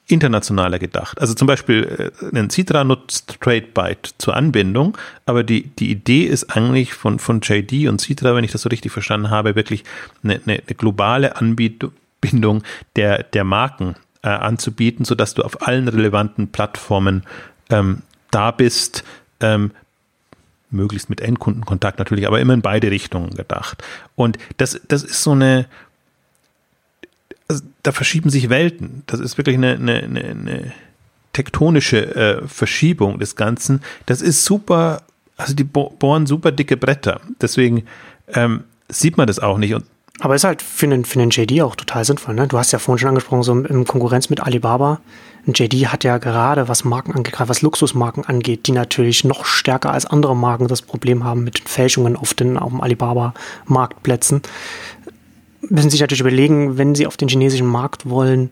[0.08, 1.20] internationaler gedacht.
[1.20, 6.56] Also zum Beispiel äh, ein Citra nutzt TradeByte zur Anbindung, aber die, die Idee ist
[6.56, 9.84] eigentlich von, von JD und Citra, wenn ich das so richtig verstanden habe, wirklich
[10.22, 12.62] eine, eine, eine globale Anbindung
[12.94, 17.24] der, der Marken äh, anzubieten, sodass du auf allen relevanten Plattformen
[17.70, 19.02] ähm, da bist,
[19.40, 19.72] ähm,
[20.70, 23.82] möglichst mit Endkundenkontakt natürlich, aber immer in beide Richtungen gedacht.
[24.14, 25.66] Und das, das ist so eine,
[27.48, 29.02] also da verschieben sich Welten.
[29.06, 30.72] Das ist wirklich eine, eine, eine, eine
[31.32, 33.82] tektonische äh, Verschiebung des Ganzen.
[34.06, 35.02] Das ist super,
[35.36, 37.20] also die bohren super dicke Bretter.
[37.40, 37.84] Deswegen
[38.28, 39.74] ähm, sieht man das auch nicht.
[39.74, 39.84] Und
[40.20, 42.34] aber ist halt für den, für den JD auch total sinnvoll.
[42.34, 42.46] Ne?
[42.46, 45.00] Du hast ja vorhin schon angesprochen, so in Konkurrenz mit Alibaba.
[45.46, 49.92] Ein JD hat ja gerade, was Marken angeht, was Luxusmarken angeht, die natürlich noch stärker
[49.92, 54.42] als andere Marken das Problem haben mit Fälschungen auf den auf dem Alibaba-Marktplätzen.
[55.68, 58.50] Müssen sich natürlich überlegen, wenn sie auf den chinesischen Markt wollen,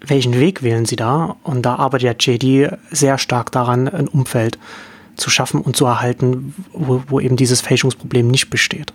[0.00, 1.36] welchen Weg wählen sie da?
[1.42, 4.58] Und da arbeitet ja JD sehr stark daran, ein Umfeld
[5.16, 8.92] zu schaffen und zu erhalten, wo, wo eben dieses Fälschungsproblem nicht besteht.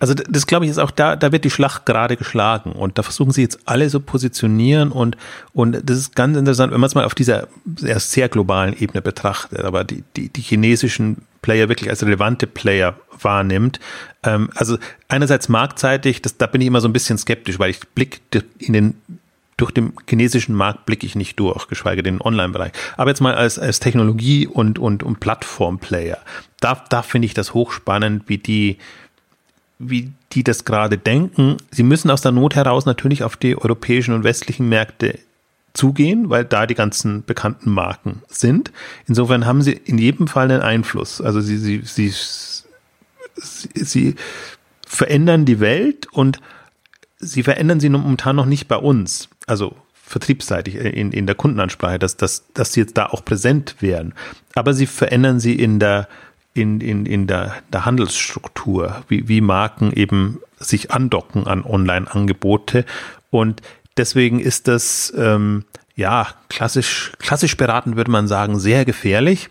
[0.00, 3.02] Also das glaube ich ist auch da, da wird die Schlacht gerade geschlagen und da
[3.02, 5.16] versuchen sie jetzt alle so positionieren und
[5.52, 9.02] und das ist ganz interessant, wenn man es mal auf dieser sehr, sehr globalen Ebene
[9.02, 13.80] betrachtet, aber die, die, die chinesischen Player wirklich als relevante Player wahrnimmt.
[14.22, 14.78] Ähm, also
[15.08, 18.20] einerseits marktseitig, das, da bin ich immer so ein bisschen skeptisch, weil ich blick
[18.58, 18.94] in den
[19.58, 22.72] durch den chinesischen Markt blicke ich nicht durch, geschweige denn den Online-Bereich.
[22.96, 26.18] Aber jetzt mal als, als Technologie- und, und, und Plattform-Player.
[26.60, 28.78] Da, da finde ich das hochspannend, wie die,
[29.78, 31.56] wie die das gerade denken.
[31.70, 35.18] Sie müssen aus der Not heraus natürlich auf die europäischen und westlichen Märkte
[35.72, 38.72] zugehen, weil da die ganzen bekannten Marken sind.
[39.06, 41.20] Insofern haben sie in jedem Fall einen Einfluss.
[41.20, 42.12] Also sie, sie, sie,
[43.36, 44.14] sie,
[44.84, 46.40] verändern die Welt und
[47.18, 49.28] sie verändern sie momentan noch nicht bei uns.
[49.46, 54.14] Also vertriebsseitig in, in der Kundenansprache, dass, dass, dass sie jetzt da auch präsent wären.
[54.54, 56.08] Aber sie verändern sie in der,
[56.58, 62.84] in, in, in der, der Handelsstruktur, wie, wie Marken eben sich andocken an Online-Angebote.
[63.30, 63.62] Und
[63.96, 69.48] deswegen ist das, ähm, ja, klassisch, klassisch beraten würde man sagen, sehr gefährlich.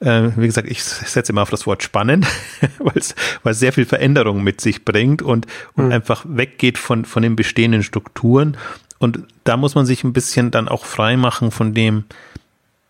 [0.00, 2.26] Äh, wie gesagt, ich setze immer auf das Wort spannend,
[2.78, 3.14] weil es
[3.58, 5.92] sehr viel Veränderung mit sich bringt und, und mhm.
[5.92, 8.56] einfach weggeht von, von den bestehenden Strukturen.
[8.98, 12.04] Und da muss man sich ein bisschen dann auch frei machen von dem,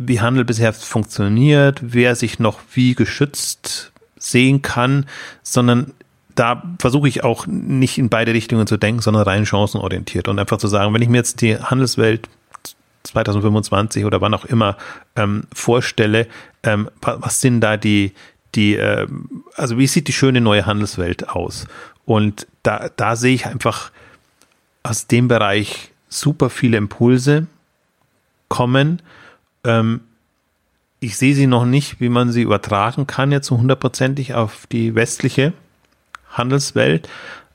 [0.02, 5.04] wie Handel bisher funktioniert, wer sich noch wie geschützt sehen kann,
[5.42, 5.92] sondern
[6.34, 10.56] da versuche ich auch nicht in beide Richtungen zu denken, sondern rein chancenorientiert und einfach
[10.56, 12.30] zu sagen, wenn ich mir jetzt die Handelswelt
[13.02, 14.78] 2025 oder wann auch immer
[15.16, 16.26] ähm, vorstelle,
[16.62, 18.14] ähm, was sind da die,
[18.54, 19.06] die, äh,
[19.54, 21.66] also wie sieht die schöne neue Handelswelt aus?
[22.06, 23.90] Und da, da sehe ich einfach
[24.82, 27.48] aus dem Bereich super viele Impulse
[28.48, 29.02] kommen.
[29.64, 30.00] Ähm,
[31.00, 34.94] ich sehe sie noch nicht, wie man sie übertragen kann, jetzt so hundertprozentig auf die
[34.94, 35.52] westliche
[36.30, 37.08] Handelswelt.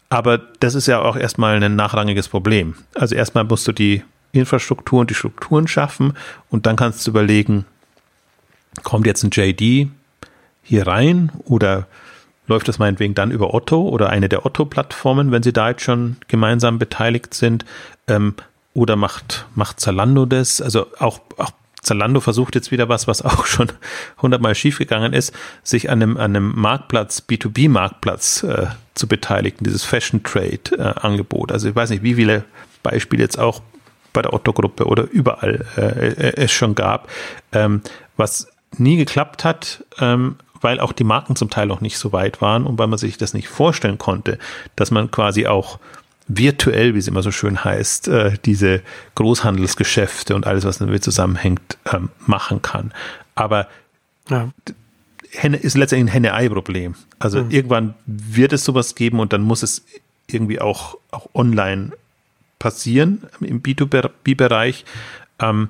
[0.09, 2.75] Aber das ist ja auch erstmal ein nachrangiges Problem.
[2.95, 6.13] Also erstmal musst du die Infrastruktur und die Strukturen schaffen
[6.49, 7.65] und dann kannst du überlegen,
[8.83, 9.89] kommt jetzt ein JD
[10.61, 11.87] hier rein oder
[12.47, 16.17] läuft das meinetwegen dann über Otto oder eine der Otto-Plattformen, wenn sie da jetzt schon
[16.27, 17.65] gemeinsam beteiligt sind,
[18.07, 18.35] ähm,
[18.73, 20.61] oder macht, macht Zalando das?
[20.61, 21.51] Also auch, auch
[21.85, 23.71] Zalando versucht jetzt wieder was, was auch schon
[24.21, 25.33] hundertmal schiefgegangen ist,
[25.63, 31.51] sich an einem, an einem Marktplatz, B2B-Marktplatz äh, zu beteiligen, dieses Fashion Trade-Angebot.
[31.51, 32.43] Äh, also ich weiß nicht, wie viele
[32.83, 33.61] Beispiele jetzt auch
[34.13, 37.09] bei der Otto-Gruppe oder überall äh, äh, es schon gab,
[37.51, 37.81] ähm,
[38.17, 42.41] was nie geklappt hat, ähm, weil auch die Marken zum Teil noch nicht so weit
[42.41, 44.39] waren und weil man sich das nicht vorstellen konnte,
[44.75, 45.79] dass man quasi auch
[46.27, 48.81] virtuell, wie es immer so schön heißt, äh, diese
[49.15, 52.93] Großhandelsgeschäfte und alles, was damit zusammenhängt, ähm, machen kann.
[53.35, 53.67] Aber
[54.29, 54.49] ja.
[55.31, 56.95] Henne ist letztendlich ein Henne-Ei-Problem.
[57.19, 57.51] Also mhm.
[57.51, 59.83] irgendwann wird es sowas geben und dann muss es
[60.27, 61.91] irgendwie auch, auch online
[62.57, 64.85] passieren im B2B-Bereich.
[65.39, 65.69] Ähm,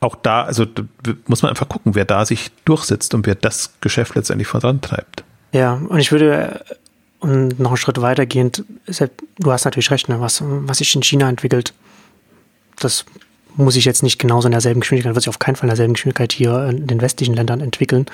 [0.00, 0.82] auch da, also da
[1.26, 5.24] muss man einfach gucken, wer da sich durchsetzt und wer das Geschäft letztendlich vorantreibt.
[5.52, 6.64] Ja, und ich würde
[7.24, 8.64] und noch einen Schritt weitergehend,
[9.38, 11.72] du hast natürlich recht, ne, was, was sich in China entwickelt,
[12.78, 13.06] das
[13.56, 15.94] muss ich jetzt nicht genauso in derselben Geschwindigkeit, wird sich auf keinen Fall in derselben
[15.94, 18.06] Geschwindigkeit hier in den westlichen Ländern entwickeln.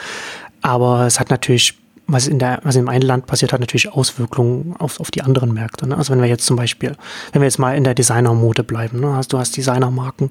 [0.63, 1.75] Aber es hat natürlich
[2.07, 5.53] was in der, was im einen Land passiert, hat natürlich Auswirkungen auf, auf die anderen
[5.53, 5.89] Märkte.
[5.89, 5.97] Ne?
[5.97, 6.97] Also wenn wir jetzt zum Beispiel,
[7.33, 9.15] wenn wir jetzt mal in der Designermode bleiben, ne?
[9.15, 10.31] also du hast Designermarken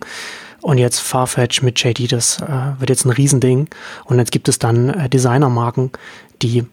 [0.61, 3.67] und jetzt Farfetch mit JD, das äh, wird jetzt ein Riesending.
[4.05, 5.91] Und jetzt gibt es dann äh, Designermarken,
[6.41, 6.65] die,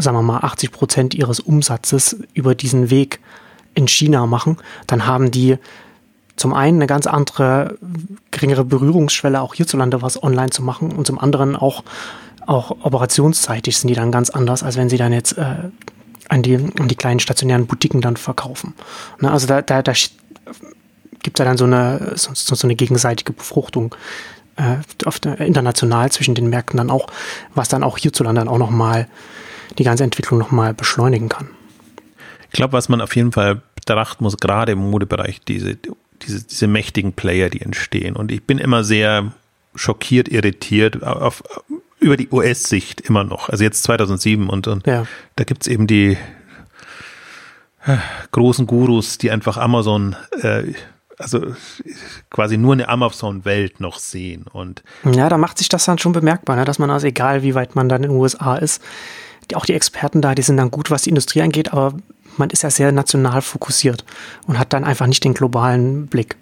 [0.00, 3.20] sagen wir mal, 80 Prozent ihres Umsatzes über diesen Weg
[3.74, 4.56] in China machen.
[4.86, 5.56] Dann haben die
[6.36, 7.78] zum einen eine ganz andere,
[8.30, 11.82] geringere Berührungsschwelle, auch hierzulande was online zu machen und zum anderen auch
[12.48, 15.54] auch operationsseitig sind die dann ganz anders, als wenn sie dann jetzt äh,
[16.28, 18.74] an, die, an die kleinen stationären Boutiquen dann verkaufen.
[19.20, 19.92] Ne, also da, da, da
[21.22, 23.94] gibt es ja dann so eine, so, so eine gegenseitige Befruchtung
[24.56, 24.76] äh,
[25.24, 27.08] der, international zwischen den Märkten dann auch,
[27.54, 29.08] was dann auch hierzulande dann auch nochmal
[29.76, 31.48] die ganze Entwicklung nochmal beschleunigen kann.
[32.50, 35.76] Ich glaube, was man auf jeden Fall betrachten muss, gerade im Modebereich, diese,
[36.22, 38.16] diese, diese mächtigen Player, die entstehen.
[38.16, 39.32] Und ich bin immer sehr
[39.74, 41.42] schockiert, irritiert auf,
[42.00, 43.48] über die US-Sicht immer noch.
[43.48, 45.06] Also jetzt 2007 und, und ja.
[45.36, 46.16] da gibt's eben die
[47.86, 47.96] äh,
[48.32, 50.72] großen Gurus, die einfach Amazon, äh,
[51.18, 51.54] also
[52.30, 54.46] quasi nur eine Amazon-Welt noch sehen.
[54.52, 56.64] Und ja, da macht sich das dann schon bemerkbar, ne?
[56.64, 58.82] dass man also egal, wie weit man dann in den USA ist,
[59.54, 61.94] auch die Experten da, die sind dann gut, was die Industrie angeht, aber
[62.36, 64.04] man ist ja sehr national fokussiert
[64.46, 66.36] und hat dann einfach nicht den globalen Blick.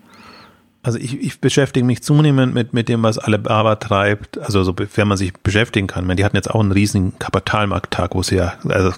[0.82, 5.16] Also ich, ich beschäftige mich zunehmend mit, mit dem, was Alibaba treibt, also sofern man
[5.16, 6.07] sich beschäftigen kann.
[6.07, 8.92] meine, die hatten jetzt auch einen riesigen Kapitalmarkttag, wo sie ja, also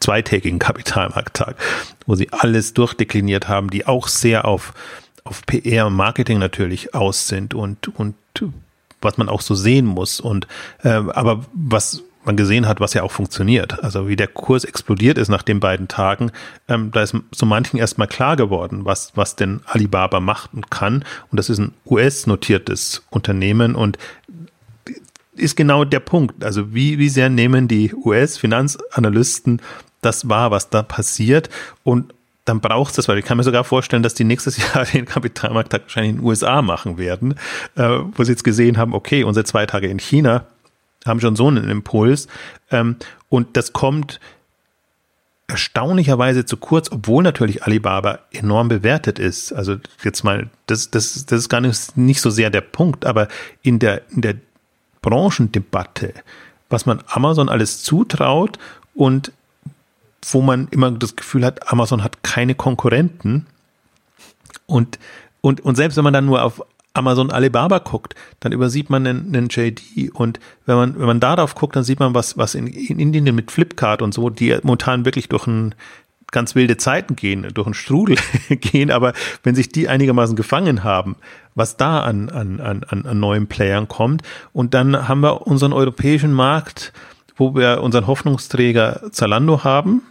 [0.00, 1.54] zweitägigen Kapitalmarkttag,
[2.06, 4.74] wo sie alles durchdekliniert haben, die auch sehr auf,
[5.22, 8.16] auf PR und Marketing natürlich aus sind und, und
[9.00, 10.18] was man auch so sehen muss.
[10.18, 10.48] Und
[10.82, 13.82] äh, aber was man gesehen hat, was ja auch funktioniert.
[13.82, 16.30] Also wie der Kurs explodiert ist nach den beiden Tagen,
[16.68, 21.04] ähm, da ist so manchen erstmal klar geworden, was, was denn Alibaba macht und kann.
[21.30, 23.98] Und das ist ein US-notiertes Unternehmen und
[25.34, 26.44] ist genau der Punkt.
[26.44, 29.62] Also wie, wie sehr nehmen die US-Finanzanalysten
[30.00, 31.48] das wahr, was da passiert
[31.82, 32.12] und
[32.48, 35.04] dann braucht es das, weil ich kann mir sogar vorstellen, dass die nächstes Jahr den
[35.04, 37.34] Kapitalmarkt wahrscheinlich in den USA machen werden,
[37.76, 40.46] äh, wo sie jetzt gesehen haben, okay, unsere zwei Tage in China
[41.08, 42.28] haben schon so einen Impuls.
[42.70, 42.96] Ähm,
[43.28, 44.20] und das kommt
[45.48, 49.52] erstaunlicherweise zu kurz, obwohl natürlich Alibaba enorm bewertet ist.
[49.52, 53.28] Also jetzt mal, das, das, das ist gar nicht, nicht so sehr der Punkt, aber
[53.62, 54.34] in der, in der
[55.00, 56.12] Branchendebatte,
[56.68, 58.58] was man Amazon alles zutraut
[58.94, 59.32] und
[60.30, 63.46] wo man immer das Gefühl hat, Amazon hat keine Konkurrenten.
[64.66, 64.98] Und,
[65.40, 66.62] und, und selbst wenn man dann nur auf
[66.98, 71.54] Amazon Alibaba guckt, dann übersieht man einen, einen JD und wenn man, wenn man darauf
[71.54, 75.04] guckt, dann sieht man, was, was in, in Indien mit Flipkart und so, die momentan
[75.04, 75.74] wirklich durch ein
[76.30, 78.16] ganz wilde Zeiten gehen, durch einen Strudel
[78.50, 81.16] gehen, aber wenn sich die einigermaßen gefangen haben,
[81.54, 84.22] was da an, an, an, an neuen Playern kommt.
[84.52, 86.92] Und dann haben wir unseren europäischen Markt,
[87.36, 90.02] wo wir unseren Hoffnungsträger Zalando haben,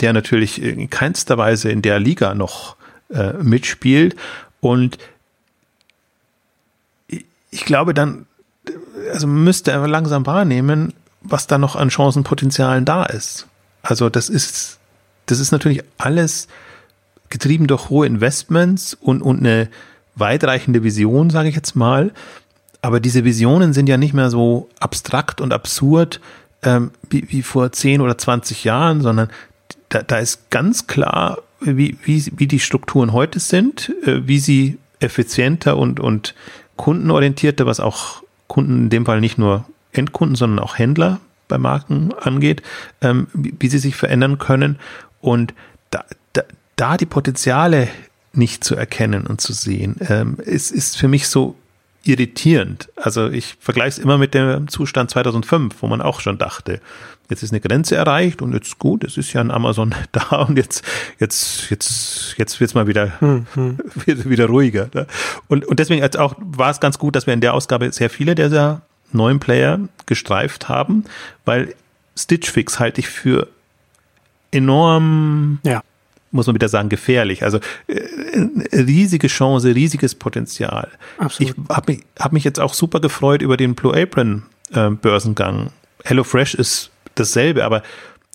[0.00, 2.76] der natürlich in keinster Weise in der Liga noch
[3.12, 4.16] äh, mitspielt.
[4.60, 4.98] Und
[7.52, 8.26] ich glaube dann,
[9.12, 13.46] also müsste er langsam wahrnehmen, was da noch an Chancenpotenzialen da ist.
[13.82, 14.78] Also das ist,
[15.26, 16.48] das ist natürlich alles
[17.28, 19.68] getrieben durch hohe Investments und, und eine
[20.16, 22.12] weitreichende Vision, sage ich jetzt mal.
[22.80, 26.20] Aber diese Visionen sind ja nicht mehr so abstrakt und absurd
[26.62, 29.28] ähm, wie, wie vor 10 oder 20 Jahren, sondern
[29.88, 34.78] da, da ist ganz klar, wie, wie, wie die Strukturen heute sind, äh, wie sie
[35.00, 36.34] effizienter und, und
[36.82, 42.12] kundenorientierter, was auch Kunden in dem Fall nicht nur Endkunden, sondern auch Händler bei Marken
[42.12, 42.60] angeht,
[43.00, 44.80] ähm, wie, wie, sie sich verändern können
[45.20, 45.54] und
[45.90, 46.42] da, da,
[46.74, 47.86] da die Potenziale
[48.32, 51.54] nicht zu erkennen und zu sehen, ähm, ist, ist für mich so
[52.02, 52.88] irritierend.
[52.96, 56.80] Also ich vergleiche es immer mit dem Zustand 2005, wo man auch schon dachte,
[57.32, 60.56] jetzt ist eine Grenze erreicht und jetzt gut, es ist ja ein Amazon da und
[60.56, 60.84] jetzt,
[61.18, 63.78] jetzt, jetzt, jetzt wird's mal wieder, hm, hm.
[64.06, 64.88] wieder ruhiger.
[64.94, 65.06] Ne?
[65.48, 68.10] Und, und deswegen als auch war es ganz gut, dass wir in der Ausgabe sehr
[68.10, 71.04] viele dieser neuen Player gestreift haben,
[71.44, 71.74] weil
[72.16, 73.48] Stitch Fix halte ich für
[74.50, 75.82] enorm ja
[76.32, 77.42] muss man wieder sagen, gefährlich.
[77.42, 78.00] Also äh,
[78.74, 80.88] riesige Chance, riesiges Potenzial.
[81.18, 81.54] Absolut.
[81.54, 85.70] Ich habe mich, hab mich jetzt auch super gefreut über den Blue Apron äh, Börsengang.
[86.04, 86.90] HelloFresh ist
[87.22, 87.82] dasselbe, aber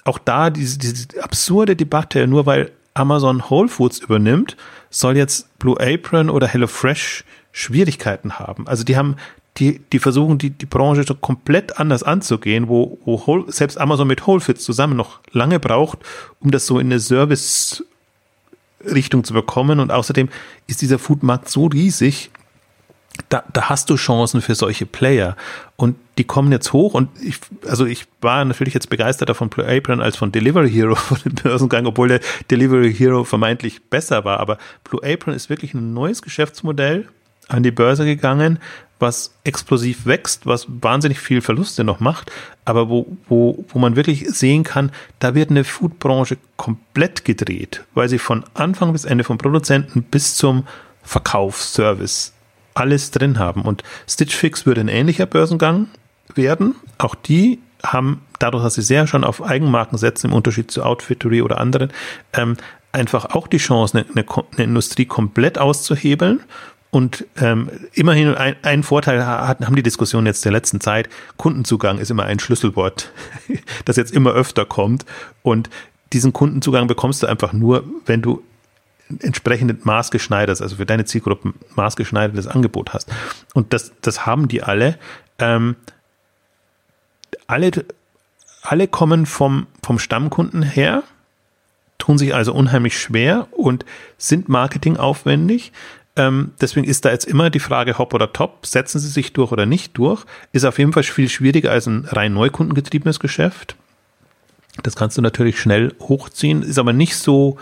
[0.03, 4.57] auch da diese, diese absurde Debatte, nur weil Amazon Whole Foods übernimmt,
[4.89, 8.67] soll jetzt Blue Apron oder HelloFresh Schwierigkeiten haben.
[8.67, 9.15] Also die haben
[9.57, 14.07] die, die versuchen, die, die Branche so komplett anders anzugehen, wo, wo Whole, selbst Amazon
[14.07, 15.99] mit Whole Foods zusammen noch lange braucht,
[16.39, 17.83] um das so in eine Service
[18.85, 19.79] Richtung zu bekommen.
[19.79, 20.29] Und außerdem
[20.67, 22.29] ist dieser Foodmarkt so riesig,
[23.29, 25.35] da, da hast du Chancen für solche Player.
[25.75, 26.93] Und die kommen jetzt hoch.
[26.93, 27.37] Und ich,
[27.67, 31.35] also ich war natürlich jetzt begeisterter von Blue Apron als von Delivery Hero von dem
[31.35, 34.39] Börsengang, obwohl der Delivery Hero vermeintlich besser war.
[34.39, 37.07] Aber Blue Apron ist wirklich ein neues Geschäftsmodell
[37.47, 38.59] an die Börse gegangen,
[38.99, 42.31] was explosiv wächst, was wahnsinnig viel Verluste noch macht,
[42.65, 48.09] aber wo, wo, wo man wirklich sehen kann, da wird eine Foodbranche komplett gedreht, weil
[48.09, 50.65] sie von Anfang bis Ende vom Produzenten bis zum
[51.03, 52.33] Verkaufsservice
[52.77, 53.61] alles drin haben.
[53.61, 55.87] Und Stitch Fix würde ein ähnlicher Börsengang
[56.35, 56.75] werden.
[56.97, 61.41] Auch die haben, dadurch, dass sie sehr schon auf Eigenmarken setzen, im Unterschied zu Outfittery
[61.41, 61.91] oder anderen,
[62.33, 62.57] ähm,
[62.91, 66.41] einfach auch die Chance, eine, eine, Industrie komplett auszuhebeln
[66.89, 71.09] und ähm, immerhin ein, ein Vorteil hat, haben die Diskussionen jetzt der letzten Zeit.
[71.35, 73.11] Kundenzugang ist immer ein Schlüsselwort,
[73.85, 75.05] das jetzt immer öfter kommt.
[75.43, 75.69] Und
[76.13, 78.41] diesen Kundenzugang bekommst du einfach nur, wenn du
[79.21, 83.09] entsprechend maßgeschneidertes, also für deine Zielgruppen maßgeschneidertes Angebot hast.
[83.53, 84.97] Und das, das haben die alle.
[85.39, 85.75] Ähm,
[87.47, 87.71] alle,
[88.61, 91.03] alle kommen vom, vom Stammkunden her,
[91.97, 93.85] tun sich also unheimlich schwer und
[94.17, 95.71] sind marketingaufwendig.
[96.15, 98.65] Ähm, deswegen ist da jetzt immer die Frage Hop oder Top.
[98.65, 100.25] Setzen sie sich durch oder nicht durch?
[100.51, 103.75] Ist auf jeden Fall viel schwieriger als ein rein neukundengetriebenes Geschäft.
[104.83, 107.57] Das kannst du natürlich schnell hochziehen, ist aber nicht so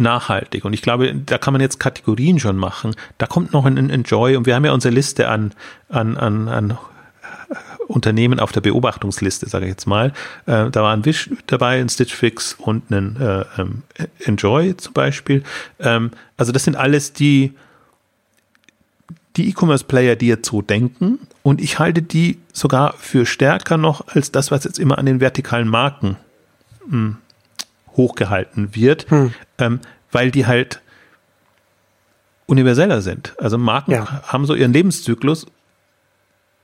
[0.00, 0.64] nachhaltig.
[0.64, 2.94] Und ich glaube, da kann man jetzt Kategorien schon machen.
[3.18, 5.52] Da kommt noch ein Enjoy und wir haben ja unsere Liste an,
[5.88, 6.78] an, an, an
[7.86, 10.12] Unternehmen auf der Beobachtungsliste, sage ich jetzt mal.
[10.46, 13.82] Äh, da waren Wish dabei, ein Stitch Fix und ein äh, ähm,
[14.24, 15.42] Enjoy zum Beispiel.
[15.80, 17.52] Ähm, also das sind alles die
[19.36, 21.20] die E-Commerce-Player, die jetzt so denken.
[21.42, 25.20] Und ich halte die sogar für stärker noch als das, was jetzt immer an den
[25.20, 26.16] vertikalen Marken
[26.88, 27.16] hm,
[27.96, 29.34] hochgehalten wird, hm.
[29.58, 29.80] ähm,
[30.10, 30.80] weil die halt
[32.46, 33.34] universeller sind.
[33.38, 34.22] Also Marken ja.
[34.24, 35.46] haben so ihren Lebenszyklus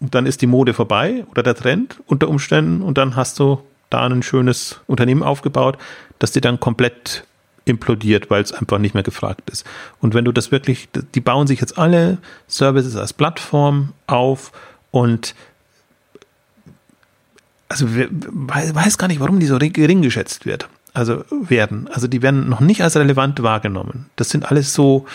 [0.00, 3.62] und dann ist die Mode vorbei oder der Trend unter Umständen und dann hast du
[3.88, 5.78] da ein schönes Unternehmen aufgebaut,
[6.18, 7.24] das dir dann komplett
[7.64, 9.66] implodiert, weil es einfach nicht mehr gefragt ist.
[10.00, 14.52] Und wenn du das wirklich, die bauen sich jetzt alle Services als Plattform auf
[14.90, 15.34] und
[17.68, 20.68] also weiß gar nicht, warum die so gering geschätzt wird.
[20.96, 21.88] Also werden.
[21.92, 24.06] Also die werden noch nicht als relevant wahrgenommen.
[24.16, 25.06] Das sind alles so,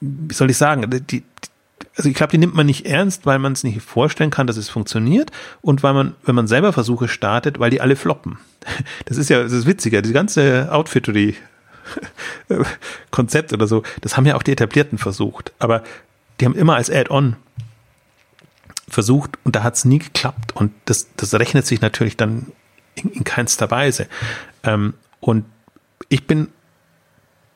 [0.00, 1.22] wie soll ich sagen, die,
[1.96, 4.56] also ich glaube, die nimmt man nicht ernst, weil man es nicht vorstellen kann, dass
[4.56, 5.30] es funktioniert
[5.60, 8.38] und weil man, wenn man selber Versuche startet, weil die alle floppen.
[9.04, 11.36] Das ist ja das ist witziger, die ganze Outfittery
[13.10, 15.82] Konzept oder so, das haben ja auch die Etablierten versucht, aber
[16.40, 17.36] die haben immer als Add-on
[18.88, 22.46] versucht und da hat es nie geklappt und das, das rechnet sich natürlich dann
[22.94, 24.06] in, in keinster Weise.
[24.64, 25.44] Ähm, und
[26.08, 26.48] ich bin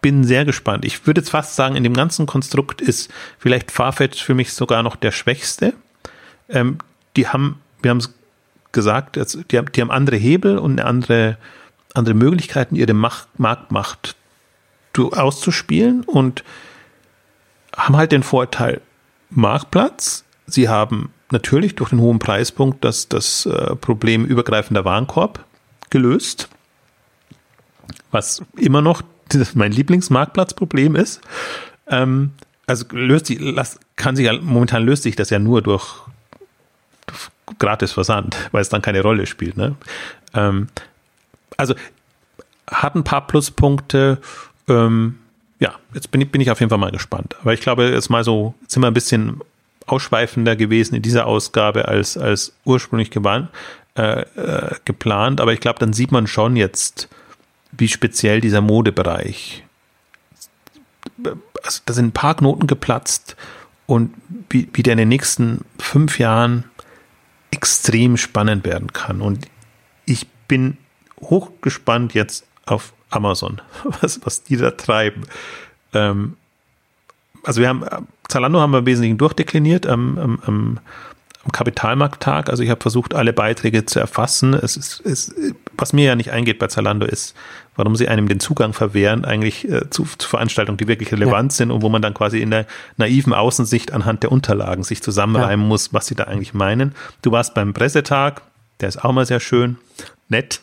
[0.07, 0.85] bin sehr gespannt.
[0.85, 3.11] Ich würde jetzt fast sagen, in dem ganzen Konstrukt ist
[3.41, 5.73] vielleicht Farfetch für mich sogar noch der schwächste.
[6.49, 6.79] Ähm,
[7.17, 8.15] die haben, wir haben es
[8.71, 9.17] gesagt,
[9.51, 11.39] die haben, die haben andere Hebel und andere,
[11.93, 14.15] andere Möglichkeiten, ihre Macht, Marktmacht
[14.97, 16.45] auszuspielen und
[17.77, 18.81] haben halt den Vorteil
[19.31, 20.25] Marktplatz.
[20.47, 25.45] Sie haben natürlich durch den hohen Preispunkt das, das äh, Problem übergreifender Warenkorb
[25.91, 26.49] gelöst,
[28.11, 29.03] was immer noch
[29.55, 31.21] mein Lieblingsmarktplatzproblem ist.
[31.89, 32.33] Ähm,
[32.67, 33.41] also löst sich,
[33.97, 35.95] kann sich momentan löst sich das ja nur durch,
[37.07, 39.57] durch gratis Versand, weil es dann keine Rolle spielt.
[39.57, 39.77] Ne?
[40.35, 40.69] Ähm,
[41.57, 41.75] also
[42.69, 44.19] hat ein paar Pluspunkte.
[44.69, 45.19] Ähm,
[45.59, 47.37] ja, jetzt bin ich, bin ich auf jeden Fall mal gespannt.
[47.41, 49.41] Aber ich glaube, jetzt mal so, jetzt sind wir ein bisschen
[49.87, 53.49] ausschweifender gewesen in dieser Ausgabe als, als ursprünglich gewan,
[53.97, 55.41] äh, äh, geplant.
[55.41, 57.09] Aber ich glaube, dann sieht man schon jetzt,
[57.73, 59.65] wie speziell dieser Modebereich.
[61.63, 63.37] Also da sind ein paar Knoten geplatzt
[63.87, 64.13] und
[64.51, 66.65] wie, wie der in den nächsten fünf Jahren
[67.51, 69.21] extrem spannend werden kann.
[69.21, 69.47] Und
[70.05, 70.77] ich bin
[71.21, 73.63] hochgespannt jetzt auf Amazon,
[74.01, 75.23] was, was die da treiben.
[75.95, 76.37] Ähm,
[77.47, 77.85] also wir haben,
[78.29, 80.81] Zalando haben wir im Wesentlichen durchdekliniert am, am, am
[81.47, 82.51] am Kapitalmarkttag.
[82.51, 84.53] Also ich habe versucht, alle Beiträge zu erfassen.
[84.53, 85.35] Es ist, es,
[85.79, 87.37] was mir ja nicht eingeht bei Zalando ist,
[87.77, 91.57] warum sie einem den Zugang verwehren, eigentlich äh, zu, zu, Veranstaltungen, die wirklich relevant ja.
[91.57, 92.67] sind und wo man dann quasi in der
[92.97, 95.69] naiven Außensicht anhand der Unterlagen sich zusammenreimen ja.
[95.69, 96.95] muss, was sie da eigentlich meinen.
[97.23, 98.43] Du warst beim Pressetag,
[98.81, 99.79] der ist auch mal sehr schön,
[100.29, 100.61] nett.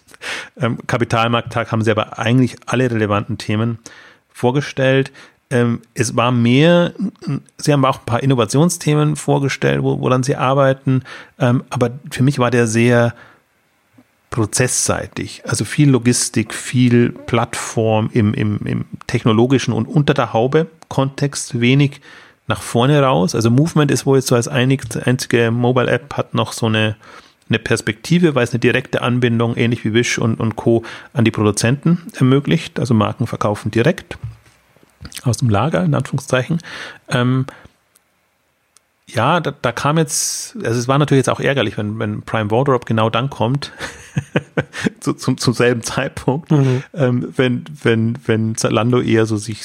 [0.59, 3.79] Ähm, Kapitalmarkttag haben sie aber eigentlich alle relevanten Themen
[4.31, 5.11] vorgestellt
[5.53, 6.93] ähm, es war mehr,
[7.57, 11.03] sie haben auch ein paar Innovationsthemen vorgestellt, wo, woran sie arbeiten,
[11.39, 13.13] ähm, aber für mich war der sehr
[14.31, 21.61] prozessseitig, also viel Logistik, viel Plattform im, im, im technologischen und unter der Haube Kontext,
[21.61, 22.01] wenig
[22.47, 23.35] nach vorne raus.
[23.35, 26.95] Also Movement ist wohl jetzt so als einzige Mobile App hat noch so eine,
[27.47, 30.83] eine Perspektive, weil es eine direkte Anbindung, ähnlich wie Wish und, und Co.
[31.13, 32.79] an die Produzenten ermöglicht.
[32.79, 34.17] Also Marken verkaufen direkt
[35.23, 36.59] aus dem Lager, in Anführungszeichen.
[37.09, 37.45] Ähm,
[39.05, 42.49] ja, da, da, kam jetzt, also es war natürlich jetzt auch ärgerlich, wenn, wenn Prime
[42.51, 43.71] Wardrobe genau dann kommt,
[44.99, 46.83] zu, zum, zum selben Zeitpunkt, mhm.
[46.93, 49.61] ähm, wenn, wenn, wenn Zalando eher so sich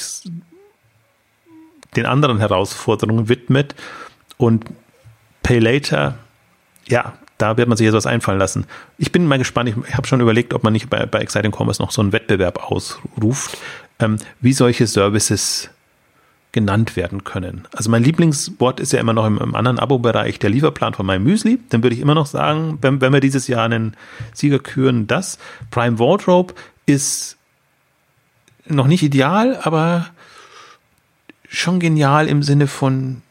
[1.95, 3.75] den anderen Herausforderungen widmet
[4.37, 4.65] und
[5.41, 6.19] Pay Later,
[6.87, 8.65] ja, da wird man sich jetzt was einfallen lassen.
[8.97, 11.81] Ich bin mal gespannt, ich, habe schon überlegt, ob man nicht bei, bei Exciting Commerce
[11.81, 13.57] noch so einen Wettbewerb ausruft,
[14.41, 15.69] wie solche Services
[16.51, 17.67] genannt werden können.
[17.75, 21.23] Also mein Lieblingswort ist ja immer noch im, im anderen Abo-Bereich der Lieferplan von meinem
[21.23, 21.59] Müsli.
[21.69, 23.95] Dann würde ich immer noch sagen, wenn, wenn wir dieses Jahr einen
[24.33, 25.37] Sieger küren, das
[25.69, 26.55] Prime Wardrobe
[26.87, 27.37] ist
[28.65, 30.09] noch nicht ideal, aber
[31.47, 33.21] schon genial im Sinne von,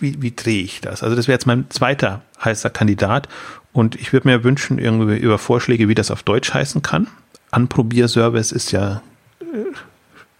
[0.00, 1.02] wie, wie drehe ich das?
[1.02, 3.28] Also das wäre jetzt mein zweiter heißer Kandidat
[3.72, 7.08] und ich würde mir wünschen, irgendwie über Vorschläge, wie das auf Deutsch heißen kann.
[7.50, 9.02] Anprobierservice ist ja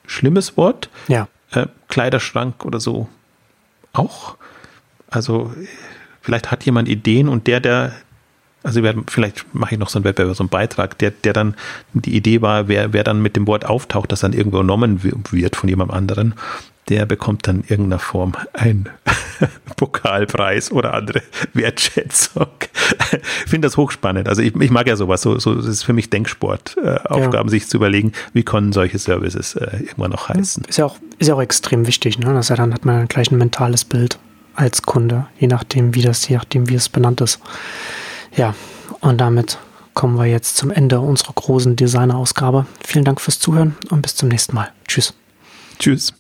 [0.07, 0.91] schlimmes Wort.
[1.09, 1.29] Ja.
[1.51, 3.09] Äh, Kleiderschrank oder so
[3.93, 4.37] auch.
[5.11, 5.53] Also
[6.21, 7.93] vielleicht hat jemand Ideen und der, der,
[8.63, 11.55] also vielleicht mache ich noch so einen Wettbewerb, so einen Beitrag, der, der dann
[11.95, 15.57] die Idee war, wer, wer dann mit dem Wort auftaucht, das dann irgendwo genommen wird
[15.57, 16.35] von jemand anderen,
[16.89, 18.89] der bekommt dann in irgendeiner Form einen
[19.77, 21.23] Pokalpreis oder andere
[21.53, 22.49] Wertschätzung.
[23.45, 24.29] Ich finde das hochspannend.
[24.29, 25.23] Also ich, ich, mag ja sowas.
[25.23, 27.51] So, so das ist für mich Denksport, äh, Aufgaben, ja.
[27.51, 30.65] sich zu überlegen, wie können solche Services äh, irgendwann noch heißen.
[30.69, 32.33] Ist ja auch, ist ja auch extrem wichtig, ne?
[32.33, 34.19] Dass er dann hat man gleich ein mentales Bild
[34.55, 37.41] als Kunde, je nachdem, wie das, je nachdem, wie es benannt ist.
[38.35, 38.55] Ja,
[39.01, 39.59] und damit
[39.95, 42.67] kommen wir jetzt zum Ende unserer großen Designer-Ausgabe.
[42.85, 44.71] Vielen Dank fürs Zuhören und bis zum nächsten Mal.
[44.87, 45.15] Tschüss.
[45.79, 46.18] Tschüss.